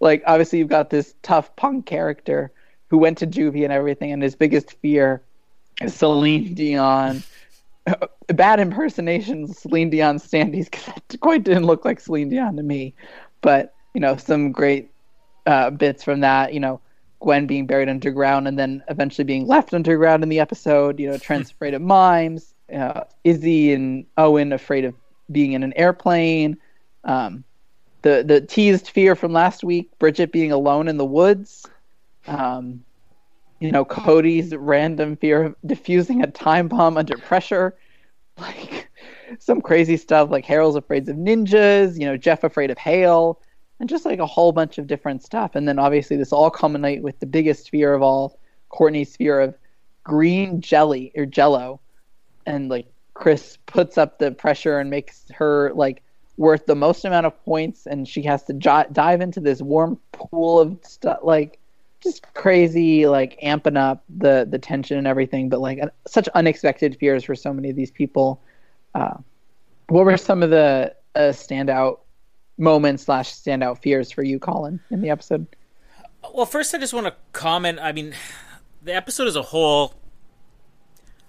Like, 0.00 0.22
obviously, 0.26 0.58
you've 0.58 0.68
got 0.68 0.90
this 0.90 1.14
tough 1.22 1.54
punk 1.56 1.86
character 1.86 2.50
who 2.88 2.98
went 2.98 3.18
to 3.18 3.26
juvie 3.26 3.64
and 3.64 3.72
everything, 3.72 4.12
and 4.12 4.22
his 4.22 4.34
biggest 4.34 4.72
fear 4.80 5.22
is 5.80 5.94
Celine 5.94 6.54
Dion. 6.54 7.22
Bad 8.28 8.60
impersonation 8.60 9.52
Celine 9.52 9.90
Dion 9.90 10.18
standees 10.18 10.70
because 10.70 10.86
that 10.86 11.20
quite 11.20 11.44
didn't 11.44 11.66
look 11.66 11.84
like 11.84 12.00
Celine 12.00 12.30
Dion 12.30 12.56
to 12.56 12.62
me. 12.62 12.94
But, 13.40 13.74
you 13.94 14.00
know, 14.00 14.16
some 14.16 14.52
great 14.52 14.90
uh, 15.46 15.70
bits 15.70 16.02
from 16.02 16.20
that. 16.20 16.52
You 16.52 16.60
know, 16.60 16.80
Gwen 17.22 17.46
being 17.46 17.66
buried 17.66 17.88
underground 17.88 18.46
and 18.46 18.58
then 18.58 18.82
eventually 18.88 19.24
being 19.24 19.46
left 19.46 19.72
underground 19.72 20.22
in 20.22 20.28
the 20.28 20.40
episode. 20.40 21.00
You 21.00 21.10
know, 21.10 21.18
Trent's 21.18 21.50
afraid 21.50 21.74
of 21.74 21.80
mimes. 21.80 22.54
Uh, 22.72 23.04
Izzy 23.24 23.72
and 23.72 24.06
Owen 24.18 24.52
afraid 24.52 24.84
of 24.84 24.94
being 25.30 25.52
in 25.52 25.62
an 25.62 25.72
airplane. 25.76 26.58
Um, 27.04 27.44
the 28.02 28.24
the 28.26 28.40
teased 28.40 28.90
fear 28.90 29.14
from 29.14 29.32
last 29.32 29.62
week, 29.62 29.90
Bridgette 29.98 30.32
being 30.32 30.52
alone 30.52 30.88
in 30.88 30.96
the 30.96 31.04
woods. 31.04 31.66
Um, 32.26 32.84
you 33.60 33.70
know, 33.70 33.84
Cody's 33.84 34.54
random 34.54 35.16
fear 35.16 35.44
of 35.44 35.56
diffusing 35.64 36.22
a 36.22 36.26
time 36.26 36.68
bomb 36.68 36.96
under 36.96 37.16
pressure. 37.16 37.76
Like 38.38 38.88
some 39.38 39.60
crazy 39.60 39.98
stuff 39.98 40.30
like 40.30 40.46
Harold's 40.46 40.74
afraid 40.74 41.06
of 41.06 41.16
ninjas, 41.16 42.00
you 42.00 42.06
know, 42.06 42.16
Geoff 42.16 42.44
afraid 42.44 42.70
of 42.70 42.78
hail 42.78 43.38
and 43.82 43.88
just 43.88 44.04
like 44.04 44.20
a 44.20 44.26
whole 44.26 44.52
bunch 44.52 44.78
of 44.78 44.86
different 44.86 45.24
stuff. 45.24 45.56
And 45.56 45.66
then 45.66 45.80
obviously 45.80 46.16
this 46.16 46.32
all 46.32 46.52
culminate 46.52 47.02
with 47.02 47.18
the 47.18 47.26
biggest 47.26 47.68
fear 47.68 47.94
of 47.94 48.00
all, 48.00 48.38
Courtney's 48.68 49.16
fear 49.16 49.40
of 49.40 49.58
green 50.04 50.60
jelly 50.60 51.10
or 51.16 51.26
jello. 51.26 51.80
And 52.46 52.68
like 52.68 52.86
Chris 53.14 53.58
puts 53.66 53.98
up 53.98 54.20
the 54.20 54.30
pressure 54.30 54.78
and 54.78 54.88
makes 54.88 55.24
her 55.34 55.72
like 55.74 56.04
worth 56.36 56.66
the 56.66 56.76
most 56.76 57.04
amount 57.04 57.26
of 57.26 57.44
points 57.44 57.84
and 57.84 58.06
she 58.06 58.22
has 58.22 58.44
to 58.44 58.52
j- 58.52 58.86
dive 58.92 59.20
into 59.20 59.40
this 59.40 59.60
warm 59.60 59.98
pool 60.12 60.60
of 60.60 60.78
stuff 60.82 61.18
like 61.24 61.58
just 62.00 62.24
crazy 62.34 63.06
like 63.06 63.38
amping 63.42 63.76
up 63.76 64.02
the 64.08 64.46
the 64.48 64.58
tension 64.58 64.96
and 64.96 65.06
everything 65.06 65.48
but 65.48 65.60
like 65.60 65.80
such 66.06 66.26
unexpected 66.28 66.96
fears 66.98 67.22
for 67.24 67.34
so 67.34 67.52
many 67.52 67.68
of 67.68 67.76
these 67.76 67.90
people 67.90 68.40
uh, 68.94 69.16
what 69.88 70.04
were 70.04 70.16
some 70.16 70.42
of 70.42 70.50
the 70.50 70.94
uh, 71.14 71.20
standout 71.32 71.98
moments 72.62 73.04
slash 73.04 73.34
standout 73.34 73.82
fears 73.82 74.10
for 74.10 74.22
you, 74.22 74.38
Colin, 74.38 74.80
in 74.90 75.02
the 75.02 75.10
episode? 75.10 75.46
Well, 76.32 76.46
first 76.46 76.74
I 76.74 76.78
just 76.78 76.94
want 76.94 77.06
to 77.06 77.14
comment. 77.32 77.80
I 77.82 77.92
mean, 77.92 78.14
the 78.80 78.94
episode 78.94 79.26
as 79.26 79.36
a 79.36 79.42
whole, 79.42 79.94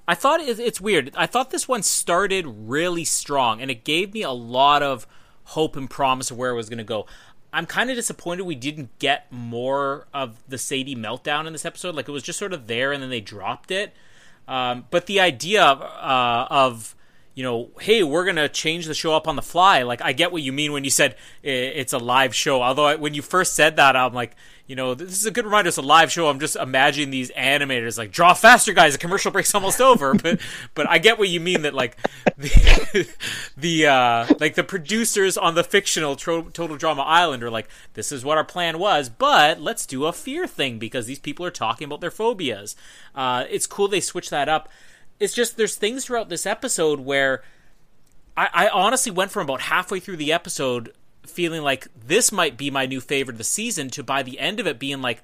I 0.08 0.16
thought 0.16 0.40
it's 0.42 0.80
weird. 0.80 1.12
I 1.18 1.26
thought 1.26 1.50
this 1.50 1.68
one 1.68 1.82
started 1.82 2.46
really 2.48 3.04
strong, 3.04 3.62
and 3.62 3.72
it 3.72 3.84
gave 3.84 4.14
me 4.14 4.22
a 4.22 4.32
lot 4.32 4.84
of 4.84 5.08
hope 5.46 5.76
and 5.76 5.90
promise 5.90 6.32
of 6.32 6.38
where 6.38 6.52
it 6.52 6.56
was 6.56 6.70
going 6.70 6.78
to 6.78 6.84
go. 6.84 7.08
I'm 7.52 7.66
kind 7.66 7.90
of 7.90 7.96
disappointed 7.96 8.44
we 8.44 8.56
didn't 8.56 8.98
get 9.00 9.32
more 9.32 10.08
of 10.14 10.42
the 10.48 10.58
Sadie 10.58 10.96
meltdown 10.96 11.46
in 11.46 11.54
this 11.54 11.66
episode. 11.66 11.96
Like 11.96 12.08
it 12.08 12.12
was 12.12 12.24
just 12.24 12.40
sort 12.40 12.54
of 12.54 12.68
there, 12.68 12.92
and 12.92 13.02
then 13.02 13.10
they 13.10 13.22
dropped 13.22 13.72
it. 13.72 13.94
Um, 14.48 14.86
but 14.92 15.08
the 15.08 15.20
idea 15.20 15.64
uh, 15.64 16.48
of 16.50 16.96
you 17.36 17.44
know, 17.44 17.72
hey, 17.80 18.04
we're 18.04 18.26
gonna 18.26 18.50
change 18.50 18.86
the 18.86 18.94
show 18.94 19.14
up 19.16 19.28
on 19.28 19.36
the 19.36 19.42
fly. 19.42 19.84
Like, 19.84 20.02
I 20.02 20.14
get 20.14 20.32
what 20.32 20.42
you 20.42 20.54
mean 20.54 20.72
when 20.72 20.84
you 20.84 20.90
said 20.90 21.16
it's 21.42 21.94
a 21.94 21.98
live 21.98 22.36
show. 22.36 22.62
Although 22.62 22.98
when 22.98 23.14
you 23.14 23.22
first 23.22 23.56
said 23.56 23.76
that, 23.78 23.96
I'm 23.96 24.14
like, 24.14 24.36
you 24.66 24.78
know, 24.78 24.94
this 24.94 25.20
is 25.20 25.26
a 25.26 25.32
good 25.32 25.44
reminder. 25.44 25.68
It's 25.68 25.78
a 25.78 25.82
live 25.82 26.12
show. 26.12 26.30
I'm 26.30 26.40
just 26.40 26.56
imagining 26.56 27.10
these 27.10 27.32
animators 27.32 27.98
like, 27.98 28.12
draw 28.12 28.34
faster, 28.34 28.72
guys. 28.72 28.94
The 28.94 29.00
commercial 29.00 29.32
break's 29.32 29.54
almost 29.54 29.82
over. 29.82 30.14
But, 30.24 30.40
but 30.74 30.90
I 30.90 31.00
get 31.00 31.20
what 31.20 31.28
you 31.28 31.42
mean 31.42 31.64
that 31.64 31.74
like 31.74 31.98
the, 32.38 33.10
the 33.58 33.88
uh, 33.88 34.28
like 34.40 34.56
the 34.56 34.64
producers 34.64 35.38
on 35.38 35.56
the 35.56 35.64
fictional 35.64 36.16
Tro- 36.16 36.50
Total 36.50 36.78
Drama 36.78 37.02
Island 37.02 37.44
are 37.44 37.50
like, 37.50 37.68
this 37.94 38.12
is 38.12 38.24
what 38.24 38.38
our 38.38 38.46
plan 38.46 38.80
was, 38.80 39.10
but 39.10 39.60
let's 39.60 39.86
do 39.86 40.06
a 40.06 40.14
fear 40.14 40.48
thing 40.48 40.80
because 40.80 41.08
these 41.08 41.20
people 41.20 41.46
are 41.46 41.52
talking 41.52 41.86
about 41.86 42.00
their 42.00 42.12
phobias. 42.12 42.76
Uh, 43.14 43.44
it's 43.50 43.68
cool 43.68 43.90
they 43.90 44.00
switch 44.00 44.30
that 44.30 44.48
up 44.48 44.70
it's 45.20 45.34
just 45.34 45.58
there's 45.58 45.76
things 45.76 46.06
throughout 46.06 46.30
this 46.30 46.46
episode 46.46 47.00
where 47.00 47.44
I, 48.36 48.50
I 48.54 48.70
honestly 48.70 49.12
went 49.12 49.32
from 49.32 49.44
about 49.44 49.62
halfway 49.62 50.00
through 50.00 50.18
the 50.18 50.34
episode 50.34 50.94
feeling 51.26 51.62
like 51.62 51.88
this 51.96 52.32
might 52.32 52.58
be 52.58 52.70
my 52.70 52.86
new 52.86 53.00
favorite 53.00 53.36
of 53.36 53.38
the 53.38 53.44
season 53.44 53.90
to 53.92 54.04
by 54.04 54.24
the 54.24 54.40
end 54.40 54.60
of 54.60 54.68
it 54.68 54.80
being 54.80 55.02
like 55.02 55.22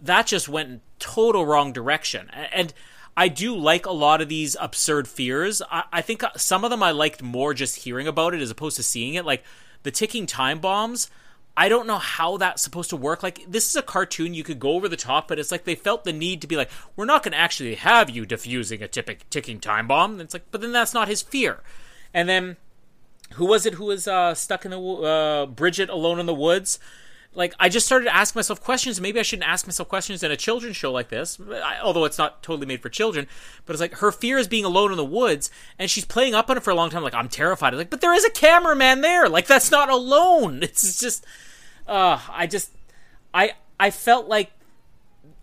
that 0.00 0.26
just 0.26 0.48
went 0.48 0.68
in 0.68 0.80
total 0.98 1.44
wrong 1.44 1.72
direction 1.72 2.30
and 2.30 2.72
I 3.16 3.28
do 3.28 3.56
like 3.56 3.86
a 3.86 3.92
lot 3.92 4.20
of 4.20 4.28
these 4.28 4.56
absurd 4.60 5.08
fears. 5.08 5.62
I, 5.70 5.84
I, 5.90 6.02
think 6.02 6.22
some 6.36 6.64
of 6.64 6.70
them 6.70 6.82
I 6.82 6.90
liked 6.90 7.22
more 7.22 7.54
just 7.54 7.76
hearing 7.76 8.06
about 8.06 8.34
it 8.34 8.42
as 8.42 8.50
opposed 8.50 8.76
to 8.76 8.82
seeing 8.82 9.14
it. 9.14 9.24
Like 9.24 9.42
the 9.84 9.90
ticking 9.90 10.26
time 10.26 10.58
bombs. 10.58 11.10
I 11.56 11.68
don't 11.68 11.86
know 11.86 11.98
how 11.98 12.36
that's 12.36 12.62
supposed 12.62 12.90
to 12.90 12.96
work. 12.96 13.22
Like, 13.22 13.44
this 13.48 13.70
is 13.70 13.76
a 13.76 13.82
cartoon, 13.82 14.34
you 14.34 14.44
could 14.44 14.60
go 14.60 14.72
over 14.72 14.88
the 14.88 14.96
top, 14.96 15.28
but 15.28 15.38
it's 15.38 15.50
like 15.50 15.64
they 15.64 15.74
felt 15.74 16.04
the 16.04 16.12
need 16.12 16.42
to 16.42 16.46
be 16.46 16.56
like, 16.56 16.70
we're 16.96 17.06
not 17.06 17.22
going 17.22 17.32
to 17.32 17.38
actually 17.38 17.76
have 17.76 18.10
you 18.10 18.26
defusing 18.26 18.82
a 18.82 18.88
ticking 18.88 19.60
time 19.60 19.88
bomb. 19.88 20.12
And 20.12 20.20
it's 20.20 20.34
like, 20.34 20.50
but 20.50 20.60
then 20.60 20.72
that's 20.72 20.92
not 20.92 21.08
his 21.08 21.22
fear. 21.22 21.62
And 22.12 22.28
then, 22.28 22.56
who 23.34 23.46
was 23.46 23.66
it 23.66 23.74
who 23.74 23.86
was 23.86 24.06
uh, 24.06 24.34
stuck 24.34 24.64
in 24.64 24.70
the 24.70 24.78
uh, 24.78 25.46
Bridgette 25.46 25.88
alone 25.88 26.20
in 26.20 26.26
the 26.26 26.34
woods? 26.34 26.78
Like, 27.36 27.54
I 27.60 27.68
just 27.68 27.84
started 27.84 28.06
to 28.06 28.14
ask 28.14 28.34
myself 28.34 28.62
questions. 28.62 29.00
Maybe 29.00 29.20
I 29.20 29.22
shouldn't 29.22 29.48
ask 29.48 29.66
myself 29.66 29.88
questions 29.88 30.22
in 30.22 30.30
a 30.30 30.36
children's 30.36 30.76
show 30.76 30.90
like 30.90 31.10
this, 31.10 31.38
I, 31.40 31.78
although 31.82 32.04
it's 32.06 32.18
not 32.18 32.42
totally 32.42 32.66
made 32.66 32.80
for 32.80 32.88
children. 32.88 33.26
But 33.66 33.74
it's 33.74 33.80
like 33.80 33.96
her 33.96 34.10
fear 34.10 34.38
is 34.38 34.48
being 34.48 34.64
alone 34.64 34.90
in 34.90 34.96
the 34.96 35.04
woods, 35.04 35.50
and 35.78 35.90
she's 35.90 36.06
playing 36.06 36.34
up 36.34 36.48
on 36.48 36.56
it 36.56 36.62
for 36.62 36.70
a 36.70 36.74
long 36.74 36.88
time. 36.88 37.02
Like, 37.02 37.14
I'm 37.14 37.28
terrified. 37.28 37.74
I'm 37.74 37.78
like, 37.78 37.90
but 37.90 38.00
there 38.00 38.14
is 38.14 38.24
a 38.24 38.30
cameraman 38.30 39.02
there. 39.02 39.28
Like, 39.28 39.46
that's 39.46 39.70
not 39.70 39.90
alone. 39.90 40.62
It's 40.66 40.98
just 40.98 41.24
uh, 41.86 42.18
I 42.28 42.46
just 42.46 42.72
I 43.32 43.52
I 43.78 43.90
felt 43.90 44.28
like 44.28 44.50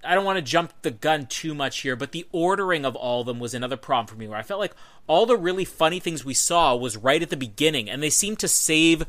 I 0.03 0.15
don't 0.15 0.25
want 0.25 0.37
to 0.37 0.41
jump 0.41 0.73
the 0.81 0.91
gun 0.91 1.27
too 1.27 1.53
much 1.53 1.79
here, 1.79 1.95
but 1.95 2.11
the 2.11 2.27
ordering 2.31 2.85
of 2.85 2.95
all 2.95 3.21
of 3.21 3.27
them 3.27 3.39
was 3.39 3.53
another 3.53 3.77
problem 3.77 4.07
for 4.07 4.15
me 4.15 4.27
where 4.27 4.37
I 4.37 4.43
felt 4.43 4.59
like 4.59 4.75
all 5.07 5.25
the 5.25 5.37
really 5.37 5.65
funny 5.65 5.99
things 5.99 6.25
we 6.25 6.33
saw 6.33 6.75
was 6.75 6.97
right 6.97 7.21
at 7.21 7.29
the 7.29 7.37
beginning 7.37 7.89
and 7.89 8.03
they 8.03 8.09
seemed 8.09 8.39
to 8.39 8.47
save 8.47 9.05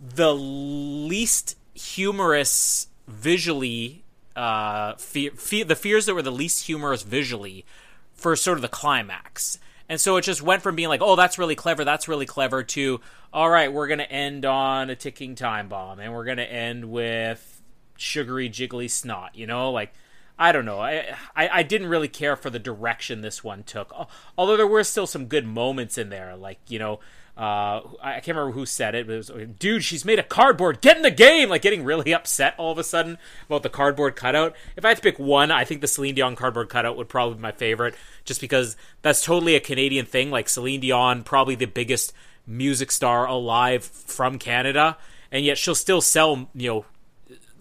the 0.00 0.34
least 0.34 1.56
humorous 1.78 2.88
visually 3.06 4.02
uh 4.36 4.94
fe- 4.96 5.30
fe- 5.30 5.62
the 5.62 5.74
fears 5.74 6.06
that 6.06 6.14
were 6.14 6.22
the 6.22 6.30
least 6.30 6.66
humorous 6.66 7.02
visually 7.02 7.64
for 8.12 8.36
sort 8.36 8.58
of 8.58 8.62
the 8.62 8.68
climax. 8.68 9.58
And 9.88 9.98
so 9.98 10.16
it 10.16 10.22
just 10.22 10.42
went 10.42 10.62
from 10.62 10.76
being 10.76 10.90
like, 10.90 11.00
"Oh, 11.02 11.16
that's 11.16 11.38
really 11.38 11.54
clever. 11.54 11.82
That's 11.82 12.08
really 12.08 12.26
clever," 12.26 12.62
to 12.62 13.00
all 13.32 13.50
right, 13.50 13.72
we're 13.72 13.86
going 13.86 13.98
to 13.98 14.10
end 14.10 14.44
on 14.44 14.90
a 14.90 14.96
ticking 14.96 15.34
time 15.34 15.68
bomb 15.68 16.00
and 16.00 16.14
we're 16.14 16.24
going 16.24 16.38
to 16.38 16.50
end 16.50 16.90
with 16.90 17.60
sugary 17.96 18.48
jiggly 18.48 18.90
snot, 18.90 19.34
you 19.34 19.46
know? 19.46 19.70
Like 19.70 19.92
I 20.38 20.52
don't 20.52 20.64
know. 20.64 20.78
I, 20.78 21.16
I, 21.34 21.48
I 21.48 21.62
didn't 21.62 21.88
really 21.88 22.08
care 22.08 22.36
for 22.36 22.48
the 22.48 22.58
direction 22.58 23.20
this 23.20 23.42
one 23.42 23.64
took. 23.64 23.92
Although 24.36 24.56
there 24.56 24.66
were 24.66 24.84
still 24.84 25.06
some 25.06 25.26
good 25.26 25.46
moments 25.46 25.98
in 25.98 26.10
there, 26.10 26.36
like, 26.36 26.58
you 26.68 26.78
know, 26.78 27.00
uh, 27.38 27.82
I 28.02 28.14
can't 28.14 28.36
remember 28.36 28.52
who 28.52 28.66
said 28.66 28.96
it, 28.96 29.06
but 29.06 29.12
it 29.12 29.16
was, 29.16 29.30
dude, 29.60 29.84
she's 29.84 30.04
made 30.04 30.18
a 30.18 30.24
cardboard. 30.24 30.80
Get 30.80 30.96
in 30.96 31.04
the 31.04 31.10
game! 31.10 31.48
Like 31.48 31.62
getting 31.62 31.84
really 31.84 32.12
upset 32.14 32.54
all 32.58 32.72
of 32.72 32.78
a 32.78 32.84
sudden 32.84 33.16
about 33.46 33.62
the 33.62 33.68
cardboard 33.68 34.16
cutout. 34.16 34.56
If 34.76 34.84
I 34.84 34.88
had 34.88 34.96
to 34.96 35.02
pick 35.02 35.20
one, 35.20 35.52
I 35.52 35.64
think 35.64 35.80
the 35.80 35.86
Celine 35.86 36.16
Dion 36.16 36.34
cardboard 36.34 36.68
cutout 36.68 36.96
would 36.96 37.08
probably 37.08 37.36
be 37.36 37.42
my 37.42 37.52
favorite, 37.52 37.94
just 38.24 38.40
because 38.40 38.76
that's 39.02 39.24
totally 39.24 39.54
a 39.54 39.60
Canadian 39.60 40.04
thing. 40.04 40.32
Like 40.32 40.48
Celine 40.48 40.80
Dion, 40.80 41.22
probably 41.22 41.54
the 41.54 41.66
biggest 41.66 42.12
music 42.44 42.90
star 42.90 43.24
alive 43.26 43.84
from 43.84 44.40
Canada, 44.40 44.96
and 45.30 45.44
yet 45.44 45.58
she'll 45.58 45.76
still 45.76 46.00
sell, 46.00 46.48
you 46.54 46.68
know, 46.68 46.84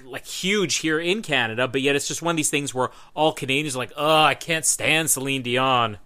like 0.08 0.26
huge 0.26 0.78
here 0.78 1.00
in 1.00 1.22
Canada, 1.22 1.68
but 1.68 1.82
yet 1.82 1.96
it's 1.96 2.08
just 2.08 2.22
one 2.22 2.32
of 2.34 2.38
these 2.38 2.50
things 2.50 2.74
where 2.74 2.90
all 3.14 3.34
Canadians 3.34 3.76
are 3.76 3.80
like, 3.80 3.94
oh, 3.96 4.24
I 4.24 4.36
can't 4.36 4.66
stand 4.66 5.10
Celine 5.10 5.42
Dion. 5.42 5.98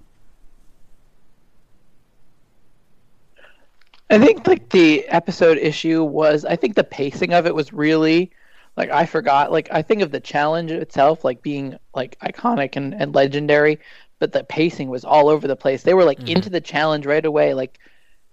I 4.09 4.19
think 4.19 4.45
like 4.45 4.69
the 4.69 5.07
episode 5.07 5.57
issue 5.57 6.03
was 6.03 6.43
I 6.43 6.57
think 6.57 6.75
the 6.75 6.83
pacing 6.83 7.33
of 7.33 7.45
it 7.45 7.55
was 7.55 7.71
really 7.71 8.31
like 8.75 8.89
I 8.89 9.05
forgot 9.05 9.53
like 9.53 9.69
I 9.71 9.81
think 9.81 10.01
of 10.01 10.11
the 10.11 10.19
challenge 10.19 10.69
itself 10.71 11.23
like 11.23 11.41
being 11.41 11.77
like 11.95 12.19
iconic 12.19 12.75
and, 12.75 12.93
and 12.93 13.15
legendary, 13.15 13.79
but 14.19 14.33
the 14.33 14.43
pacing 14.43 14.89
was 14.89 15.05
all 15.05 15.29
over 15.29 15.47
the 15.47 15.55
place. 15.55 15.83
They 15.83 15.93
were 15.93 16.03
like 16.03 16.19
mm-hmm. 16.19 16.35
into 16.35 16.49
the 16.49 16.59
challenge 16.59 17.05
right 17.05 17.25
away. 17.25 17.53
Like 17.53 17.79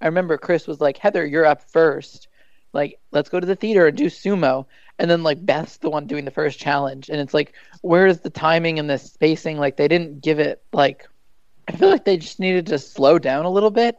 I 0.01 0.07
remember 0.07 0.39
Chris 0.39 0.67
was 0.67 0.81
like, 0.81 0.97
Heather, 0.97 1.25
you're 1.27 1.47
up 1.47 1.63
first. 1.71 2.29
Like, 2.73 2.99
let's 3.11 3.29
go 3.29 3.41
to 3.41 3.47
the 3.47 3.57
theater 3.57 3.87
and 3.87 3.97
do 3.97 4.07
sumo. 4.07 4.67
And 4.99 5.11
then 5.11 5.23
like 5.23 5.45
Beth's 5.45 5.77
the 5.79 5.91
one 5.91 6.07
doing 6.07 6.25
the 6.25 6.31
first 6.31 6.59
challenge. 6.59 7.09
And 7.09 7.21
it's 7.21 7.35
like, 7.35 7.55
where 7.83 8.07
is 8.07 8.21
the 8.21 8.31
timing 8.31 8.79
and 8.79 8.91
the 8.91 8.99
spacing? 8.99 9.59
Like 9.59 9.77
they 9.77 9.89
didn't 9.89 10.21
give 10.21 10.39
it 10.39 10.63
like 10.73 11.09
I 11.69 11.73
feel 11.73 11.91
like 11.91 12.05
they 12.05 12.17
just 12.17 12.41
needed 12.41 12.67
to 12.67 12.79
slow 12.79 13.19
down 13.19 13.45
a 13.45 13.51
little 13.51 13.71
bit 13.71 13.99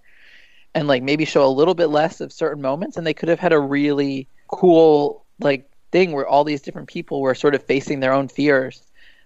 and 0.73 0.87
like 0.87 1.03
maybe 1.03 1.25
show 1.25 1.45
a 1.45 1.47
little 1.47 1.75
bit 1.75 1.87
less 1.87 2.21
of 2.21 2.33
certain 2.33 2.61
moments 2.61 2.97
and 2.97 3.05
they 3.05 3.13
could 3.13 3.29
have 3.29 3.39
had 3.39 3.53
a 3.53 3.59
really 3.59 4.27
cool 4.47 5.25
like 5.39 5.69
thing 5.91 6.11
where 6.11 6.27
all 6.27 6.43
these 6.43 6.61
different 6.61 6.87
people 6.87 7.21
were 7.21 7.35
sort 7.35 7.55
of 7.55 7.63
facing 7.63 7.99
their 7.99 8.13
own 8.13 8.27
fears 8.27 8.83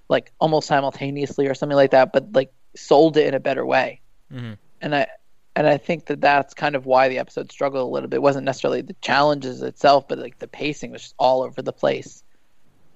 like 0.09 0.31
almost 0.39 0.67
simultaneously 0.67 1.47
or 1.47 1.53
something 1.53 1.75
like 1.75 1.91
that 1.91 2.13
but 2.13 2.31
like 2.33 2.51
sold 2.75 3.17
it 3.17 3.27
in 3.27 3.33
a 3.33 3.39
better 3.39 3.65
way 3.65 3.99
mm-hmm. 4.31 4.53
and 4.81 4.95
i 4.95 5.07
and 5.55 5.67
i 5.67 5.77
think 5.77 6.05
that 6.05 6.21
that's 6.21 6.53
kind 6.53 6.75
of 6.75 6.85
why 6.85 7.07
the 7.09 7.19
episode 7.19 7.51
struggled 7.51 7.87
a 7.87 7.93
little 7.93 8.09
bit 8.09 8.17
it 8.17 8.21
wasn't 8.21 8.45
necessarily 8.45 8.81
the 8.81 8.95
challenges 9.01 9.61
itself 9.61 10.07
but 10.07 10.17
like 10.17 10.39
the 10.39 10.47
pacing 10.47 10.91
was 10.91 11.01
just 11.01 11.15
all 11.17 11.43
over 11.43 11.61
the 11.61 11.73
place 11.73 12.23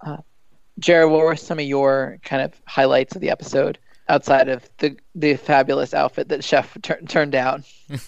uh, 0.05 0.17
jared 0.79 1.09
what 1.09 1.21
were 1.25 1.35
some 1.35 1.59
of 1.59 1.65
your 1.65 2.19
kind 2.23 2.41
of 2.41 2.53
highlights 2.65 3.15
of 3.15 3.21
the 3.21 3.29
episode 3.29 3.77
outside 4.09 4.47
of 4.47 4.69
the 4.77 4.95
the 5.15 5.35
fabulous 5.35 5.93
outfit 5.93 6.29
that 6.29 6.43
chef 6.43 6.77
tur- 6.81 7.01
turned 7.07 7.31
down 7.31 7.63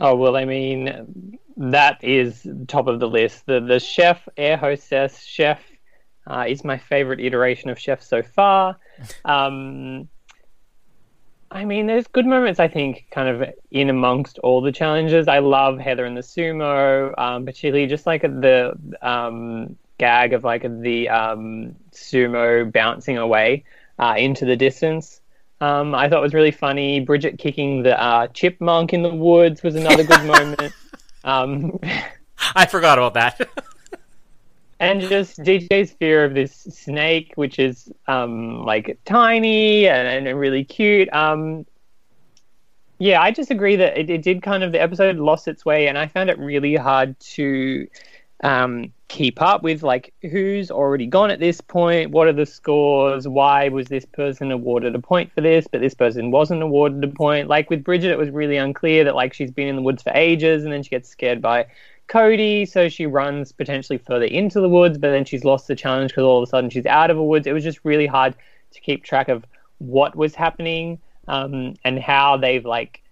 Oh 0.00 0.16
well, 0.16 0.34
I 0.34 0.46
mean 0.46 1.38
that 1.58 2.02
is 2.02 2.46
top 2.68 2.86
of 2.86 3.00
the 3.00 3.08
list. 3.08 3.44
The 3.44 3.60
the 3.60 3.78
chef, 3.78 4.26
air 4.36 4.56
hostess, 4.56 5.22
chef 5.22 5.60
uh, 6.26 6.46
is 6.48 6.64
my 6.64 6.78
favorite 6.78 7.20
iteration 7.20 7.68
of 7.68 7.78
chef 7.78 8.02
so 8.02 8.22
far. 8.22 8.76
Um, 9.24 10.10
I 11.50 11.64
mean, 11.64 11.86
there's 11.86 12.06
good 12.06 12.26
moments 12.26 12.60
I 12.60 12.68
think, 12.68 13.06
kind 13.10 13.28
of 13.28 13.52
in 13.70 13.90
amongst 13.90 14.38
all 14.38 14.60
the 14.60 14.72
challenges. 14.72 15.26
I 15.28 15.40
love 15.40 15.78
Heather 15.78 16.04
and 16.04 16.16
the 16.16 16.22
sumo, 16.22 17.12
um, 17.18 17.44
particularly 17.44 17.86
just 17.86 18.06
like 18.06 18.22
the 18.22 18.78
um, 19.02 19.76
gag 19.98 20.32
of 20.32 20.44
like 20.44 20.62
the 20.62 21.08
um, 21.08 21.74
sumo 21.92 22.70
bouncing 22.70 23.18
away 23.18 23.64
uh, 23.98 24.14
into 24.16 24.44
the 24.44 24.56
distance 24.56 25.20
um, 25.60 25.94
I 25.94 26.08
thought 26.08 26.22
was 26.22 26.32
really 26.32 26.50
funny. 26.50 27.04
Bridgette 27.04 27.38
kicking 27.38 27.82
the 27.82 28.00
uh, 28.00 28.28
chipmunk 28.28 28.92
in 28.92 29.02
the 29.02 29.14
woods 29.14 29.62
was 29.62 29.74
another 29.76 30.04
good 30.04 30.24
moment. 30.24 30.72
Um, 31.22 31.78
I 32.56 32.64
forgot 32.64 32.96
about 32.96 33.12
that. 33.12 33.50
and 34.80 35.02
just 35.02 35.38
DJ's 35.38 35.92
fear 35.92 36.24
of 36.24 36.34
this 36.34 36.52
snake, 36.52 37.32
which 37.36 37.58
is 37.58 37.92
um, 38.08 38.64
like 38.64 38.98
tiny 39.04 39.86
and, 39.86 40.26
and 40.26 40.38
really 40.38 40.64
cute. 40.64 41.12
Um, 41.12 41.66
yeah, 42.98 43.20
I 43.20 43.30
just 43.30 43.50
agree 43.50 43.76
that 43.76 43.96
it, 43.96 44.10
it, 44.10 44.22
did 44.22 44.42
kind 44.42 44.62
of 44.62 44.72
the 44.72 44.80
episode 44.80 45.16
lost 45.16 45.48
its 45.48 45.64
way, 45.64 45.86
and 45.86 45.96
I 45.96 46.06
found 46.06 46.30
it 46.30 46.38
really 46.38 46.76
hard 46.76 47.18
to 47.20 47.88
um, 48.42 48.92
keep 49.08 49.42
up 49.42 49.62
with 49.62 49.82
like 49.82 50.14
who's 50.22 50.70
already 50.70 51.06
gone 51.06 51.32
at 51.32 51.40
this 51.40 51.60
point 51.60 52.12
what 52.12 52.28
are 52.28 52.32
the 52.32 52.46
scores 52.46 53.26
why 53.26 53.68
was 53.68 53.88
this 53.88 54.04
person 54.04 54.52
awarded 54.52 54.94
a 54.94 55.00
point 55.00 55.32
for 55.32 55.40
this 55.40 55.66
but 55.66 55.80
this 55.80 55.94
person 55.94 56.30
wasn't 56.30 56.62
awarded 56.62 57.02
a 57.02 57.08
point 57.08 57.48
like 57.48 57.68
with 57.68 57.82
bridgette 57.82 58.04
it 58.04 58.16
was 58.16 58.30
really 58.30 58.56
unclear 58.56 59.02
that 59.02 59.16
like 59.16 59.34
she's 59.34 59.50
been 59.50 59.66
in 59.66 59.74
the 59.74 59.82
woods 59.82 60.00
for 60.00 60.12
ages 60.14 60.62
and 60.62 60.72
then 60.72 60.80
she 60.80 60.90
gets 60.90 61.08
scared 61.08 61.42
by 61.42 61.66
cody 62.10 62.66
so 62.66 62.88
she 62.88 63.06
runs 63.06 63.52
potentially 63.52 63.98
further 63.98 64.26
into 64.26 64.60
the 64.60 64.68
woods 64.68 64.98
but 64.98 65.10
then 65.10 65.24
she's 65.24 65.44
lost 65.44 65.68
the 65.68 65.76
challenge 65.76 66.10
because 66.10 66.24
all 66.24 66.42
of 66.42 66.46
a 66.46 66.50
sudden 66.50 66.68
she's 66.68 66.86
out 66.86 67.10
of 67.10 67.16
the 67.16 67.22
woods 67.22 67.46
it 67.46 67.52
was 67.52 67.64
just 67.64 67.80
really 67.84 68.06
hard 68.06 68.34
to 68.72 68.80
keep 68.80 69.04
track 69.04 69.28
of 69.28 69.44
what 69.78 70.14
was 70.16 70.34
happening 70.34 70.98
um, 71.28 71.74
and 71.84 71.98
how 71.98 72.36
they've 72.36 72.64
like 72.64 73.02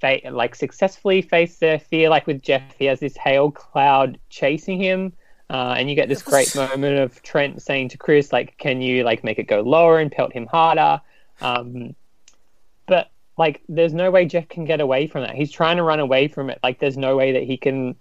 fa- 0.00 0.20
like 0.30 0.54
successfully 0.54 1.22
face 1.22 1.58
their 1.58 1.78
fear. 1.78 2.08
Like 2.08 2.26
with 2.26 2.42
Geoff, 2.42 2.62
he 2.78 2.86
has 2.86 3.00
this 3.00 3.16
hail 3.16 3.50
cloud 3.50 4.18
chasing 4.30 4.78
him. 4.78 5.12
Uh, 5.50 5.74
and 5.76 5.90
you 5.90 5.96
get 5.96 6.08
this 6.08 6.22
great 6.22 6.54
moment 6.56 6.98
of 6.98 7.22
Trent 7.22 7.60
saying 7.60 7.90
to 7.90 7.98
Chris, 7.98 8.32
like, 8.32 8.56
"Can 8.58 8.80
you 8.80 9.04
like 9.04 9.22
make 9.22 9.38
it 9.38 9.44
go 9.44 9.60
lower 9.60 9.98
and 9.98 10.10
pelt 10.10 10.32
him 10.32 10.46
harder?" 10.46 11.00
Um, 11.40 11.94
like, 13.38 13.62
there's 13.68 13.94
no 13.94 14.10
way 14.10 14.26
Geoff 14.26 14.48
can 14.48 14.64
get 14.64 14.80
away 14.80 15.06
from 15.06 15.22
that. 15.22 15.34
He's 15.34 15.50
trying 15.50 15.78
to 15.78 15.82
run 15.82 16.00
away 16.00 16.28
from 16.28 16.50
it. 16.50 16.58
Like, 16.62 16.78
there's 16.78 16.96
no 16.96 17.16
way 17.16 17.32
that 17.32 17.42
he 17.44 17.56
can 17.56 17.96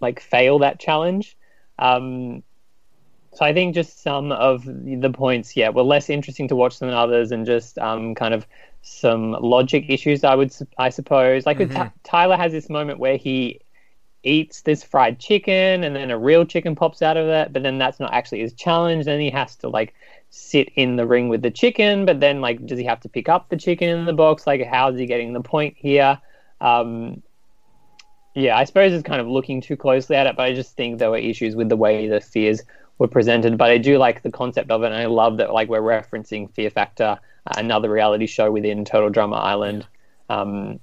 like 0.00 0.20
fail 0.20 0.58
that 0.58 0.80
challenge. 0.80 1.36
Um, 1.78 2.42
so 3.34 3.46
I 3.46 3.54
think 3.54 3.74
just 3.74 4.02
some 4.02 4.30
of 4.30 4.64
the 4.64 5.10
points, 5.10 5.56
yeah, 5.56 5.70
were 5.70 5.82
less 5.82 6.10
interesting 6.10 6.48
to 6.48 6.56
watch 6.56 6.78
than 6.78 6.90
others, 6.90 7.32
and 7.32 7.46
just 7.46 7.78
um, 7.78 8.14
kind 8.14 8.34
of 8.34 8.46
some 8.82 9.32
logic 9.32 9.86
issues. 9.88 10.22
I 10.22 10.34
would, 10.34 10.54
I 10.76 10.90
suppose. 10.90 11.46
Like 11.46 11.58
mm-hmm. 11.58 11.88
Tyler 12.04 12.36
has 12.36 12.52
this 12.52 12.68
moment 12.68 12.98
where 12.98 13.16
he 13.16 13.60
eats 14.22 14.60
this 14.60 14.84
fried 14.84 15.18
chicken, 15.18 15.82
and 15.82 15.96
then 15.96 16.10
a 16.10 16.18
real 16.18 16.44
chicken 16.44 16.74
pops 16.74 17.00
out 17.00 17.16
of 17.16 17.26
it, 17.28 17.52
but 17.54 17.62
then 17.62 17.78
that's 17.78 17.98
not 17.98 18.12
actually 18.12 18.40
his 18.40 18.52
challenge. 18.52 19.06
Then 19.06 19.18
he 19.20 19.30
has 19.30 19.56
to 19.56 19.68
like 19.68 19.94
sit 20.34 20.70
in 20.76 20.96
the 20.96 21.06
ring 21.06 21.28
with 21.28 21.42
the 21.42 21.50
chicken, 21.50 22.06
but 22.06 22.18
then 22.18 22.40
like, 22.40 22.64
does 22.64 22.78
he 22.78 22.84
have 22.86 23.00
to 23.00 23.08
pick 23.08 23.28
up 23.28 23.50
the 23.50 23.56
chicken 23.56 23.90
in 23.90 24.06
the 24.06 24.14
box? 24.14 24.46
Like, 24.46 24.64
how's 24.64 24.98
he 24.98 25.04
getting 25.04 25.34
the 25.34 25.42
point 25.42 25.76
here? 25.76 26.18
Um, 26.58 27.22
yeah, 28.34 28.56
I 28.56 28.64
suppose 28.64 28.94
it's 28.94 29.06
kind 29.06 29.20
of 29.20 29.28
looking 29.28 29.60
too 29.60 29.76
closely 29.76 30.16
at 30.16 30.26
it, 30.26 30.34
but 30.34 30.44
I 30.44 30.54
just 30.54 30.74
think 30.74 30.98
there 30.98 31.10
were 31.10 31.18
issues 31.18 31.54
with 31.54 31.68
the 31.68 31.76
way 31.76 32.08
the 32.08 32.18
fears 32.18 32.62
were 32.96 33.08
presented. 33.08 33.58
But 33.58 33.70
I 33.70 33.76
do 33.76 33.98
like 33.98 34.22
the 34.22 34.30
concept 34.30 34.70
of 34.70 34.82
it, 34.82 34.86
and 34.86 34.94
I 34.94 35.04
love 35.04 35.36
that 35.36 35.52
like 35.52 35.68
we're 35.68 35.82
referencing 35.82 36.50
Fear 36.54 36.70
Factor 36.70 37.18
another 37.44 37.90
reality 37.90 38.26
show 38.26 38.50
within 38.50 38.86
Total 38.86 39.10
Drama 39.10 39.36
Island. 39.36 39.86
Um, 40.30 40.80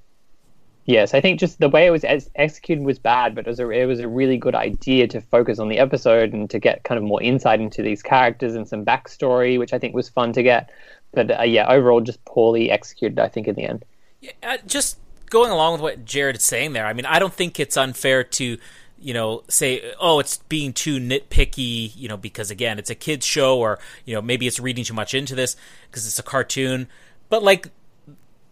yes, 0.89 1.13
I 1.13 1.21
think 1.21 1.39
just 1.39 1.59
the 1.59 1.69
way 1.69 1.85
it 1.85 1.91
was 1.91 2.03
ex- 2.03 2.29
executed 2.35 2.83
was 2.83 2.97
bad, 2.97 3.35
but 3.35 3.45
it 3.45 3.49
was, 3.49 3.59
a, 3.59 3.69
it 3.69 3.85
was 3.85 3.99
a 3.99 4.07
really 4.07 4.37
good 4.37 4.55
idea 4.55 5.07
to 5.07 5.21
focus 5.21 5.59
on 5.59 5.69
the 5.69 5.77
episode 5.77 6.33
and 6.33 6.49
to 6.49 6.59
get 6.59 6.83
kind 6.83 6.97
of 6.97 7.03
more 7.03 7.21
insight 7.21 7.61
into 7.61 7.83
these 7.83 8.01
characters 8.01 8.55
and 8.55 8.67
some 8.67 8.83
backstory, 8.83 9.59
which 9.59 9.71
I 9.71 9.79
think 9.79 9.93
was 9.93 10.09
fun 10.09 10.33
to 10.33 10.41
get. 10.41 10.71
But 11.13 11.39
uh, 11.39 11.43
yeah, 11.43 11.67
overall, 11.69 12.01
just 12.01 12.23
poorly 12.25 12.71
executed, 12.71 13.19
I 13.19 13.27
think, 13.27 13.47
in 13.47 13.55
the 13.55 13.65
end. 13.65 13.85
Yeah, 14.19 14.31
uh, 14.41 14.57
just 14.65 14.97
going 15.29 15.51
along 15.51 15.73
with 15.73 15.81
what 15.81 16.05
Jared 16.05 16.37
is 16.37 16.43
saying 16.43 16.73
there, 16.73 16.87
I 16.87 16.93
mean, 16.93 17.05
I 17.05 17.19
don't 17.19 17.33
think 17.33 17.59
it's 17.59 17.77
unfair 17.77 18.23
to 18.23 18.57
you 19.01 19.13
know, 19.13 19.43
say, 19.47 19.93
oh, 19.97 20.19
it's 20.19 20.39
being 20.49 20.73
too 20.73 20.99
nitpicky, 20.99 21.95
you 21.95 22.09
know, 22.09 22.17
because 22.17 22.51
again, 22.51 22.77
it's 22.77 22.89
a 22.89 22.95
kids 22.95 23.25
show, 23.25 23.57
or 23.57 23.79
you 24.03 24.13
know, 24.13 24.21
maybe 24.21 24.45
it's 24.45 24.59
reading 24.59 24.83
too 24.83 24.93
much 24.93 25.13
into 25.13 25.35
this 25.35 25.55
because 25.89 26.05
it's 26.05 26.19
a 26.19 26.23
cartoon. 26.23 26.89
But 27.29 27.41
like, 27.41 27.69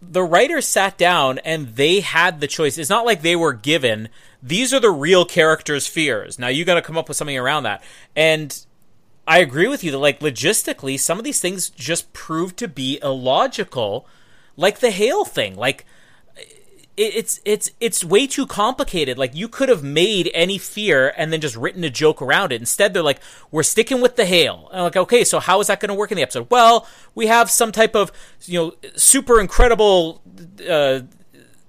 the 0.00 0.22
writers 0.22 0.66
sat 0.66 0.96
down 0.96 1.38
and 1.38 1.68
they 1.68 2.00
had 2.00 2.40
the 2.40 2.46
choice. 2.46 2.78
It's 2.78 2.90
not 2.90 3.06
like 3.06 3.22
they 3.22 3.36
were 3.36 3.52
given 3.52 4.08
these 4.42 4.72
are 4.72 4.80
the 4.80 4.90
real 4.90 5.24
characters' 5.24 5.86
fears. 5.86 6.38
Now 6.38 6.48
you 6.48 6.64
got 6.64 6.74
to 6.74 6.82
come 6.82 6.96
up 6.96 7.08
with 7.08 7.16
something 7.16 7.36
around 7.36 7.64
that. 7.64 7.82
And 8.14 8.56
I 9.26 9.38
agree 9.38 9.68
with 9.68 9.82
you 9.82 9.90
that 9.90 9.98
like 9.98 10.20
logistically, 10.20 10.98
some 10.98 11.18
of 11.18 11.24
these 11.24 11.40
things 11.40 11.70
just 11.70 12.12
proved 12.12 12.56
to 12.58 12.68
be 12.68 13.00
illogical, 13.02 14.06
like 14.56 14.78
the 14.78 14.90
hail 14.90 15.24
thing, 15.24 15.56
like 15.56 15.84
it's 16.98 17.40
it's 17.44 17.70
it's 17.80 18.04
way 18.04 18.26
too 18.26 18.46
complicated. 18.46 19.18
Like 19.18 19.34
you 19.34 19.48
could 19.48 19.68
have 19.68 19.82
made 19.84 20.30
any 20.34 20.58
fear 20.58 21.14
and 21.16 21.32
then 21.32 21.40
just 21.40 21.56
written 21.56 21.84
a 21.84 21.90
joke 21.90 22.20
around 22.20 22.52
it. 22.52 22.60
Instead, 22.60 22.92
they're 22.92 23.02
like, 23.02 23.20
we're 23.50 23.62
sticking 23.62 24.00
with 24.00 24.16
the 24.16 24.24
hail. 24.24 24.68
And 24.70 24.80
I'm 24.80 24.84
like, 24.84 24.96
okay, 24.96 25.24
so 25.24 25.38
how 25.38 25.60
is 25.60 25.68
that 25.68 25.78
going 25.78 25.90
to 25.90 25.94
work 25.94 26.10
in 26.10 26.16
the 26.16 26.22
episode? 26.22 26.48
Well, 26.50 26.86
we 27.14 27.28
have 27.28 27.50
some 27.50 27.70
type 27.70 27.94
of 27.94 28.10
you 28.46 28.58
know 28.58 28.74
super 28.96 29.40
incredible 29.40 30.20
uh, 30.68 31.00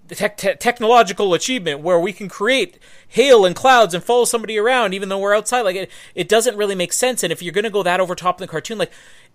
te- 0.08 0.30
te- 0.36 0.56
technological 0.56 1.34
achievement 1.36 1.82
where 1.82 2.00
we 2.00 2.12
can 2.12 2.28
create 2.28 2.80
hail 3.08 3.46
and 3.46 3.56
clouds 3.56 3.94
and 3.94 4.04
follow 4.04 4.26
somebody 4.26 4.58
around 4.58 4.94
even 4.94 5.10
though 5.10 5.20
we're 5.20 5.36
outside. 5.36 5.62
Like 5.62 5.76
it, 5.76 5.92
it 6.16 6.28
doesn't 6.28 6.58
really 6.58 6.76
make 6.76 6.92
sense. 6.92 7.24
And 7.24 7.32
if 7.32 7.44
you're 7.44 7.54
going 7.54 7.64
to 7.64 7.70
go 7.70 7.84
that 7.84 8.00
over 8.00 8.16
top 8.16 8.42
in 8.42 8.46
the 8.46 8.52
cartoon, 8.52 8.80
like 8.80 8.92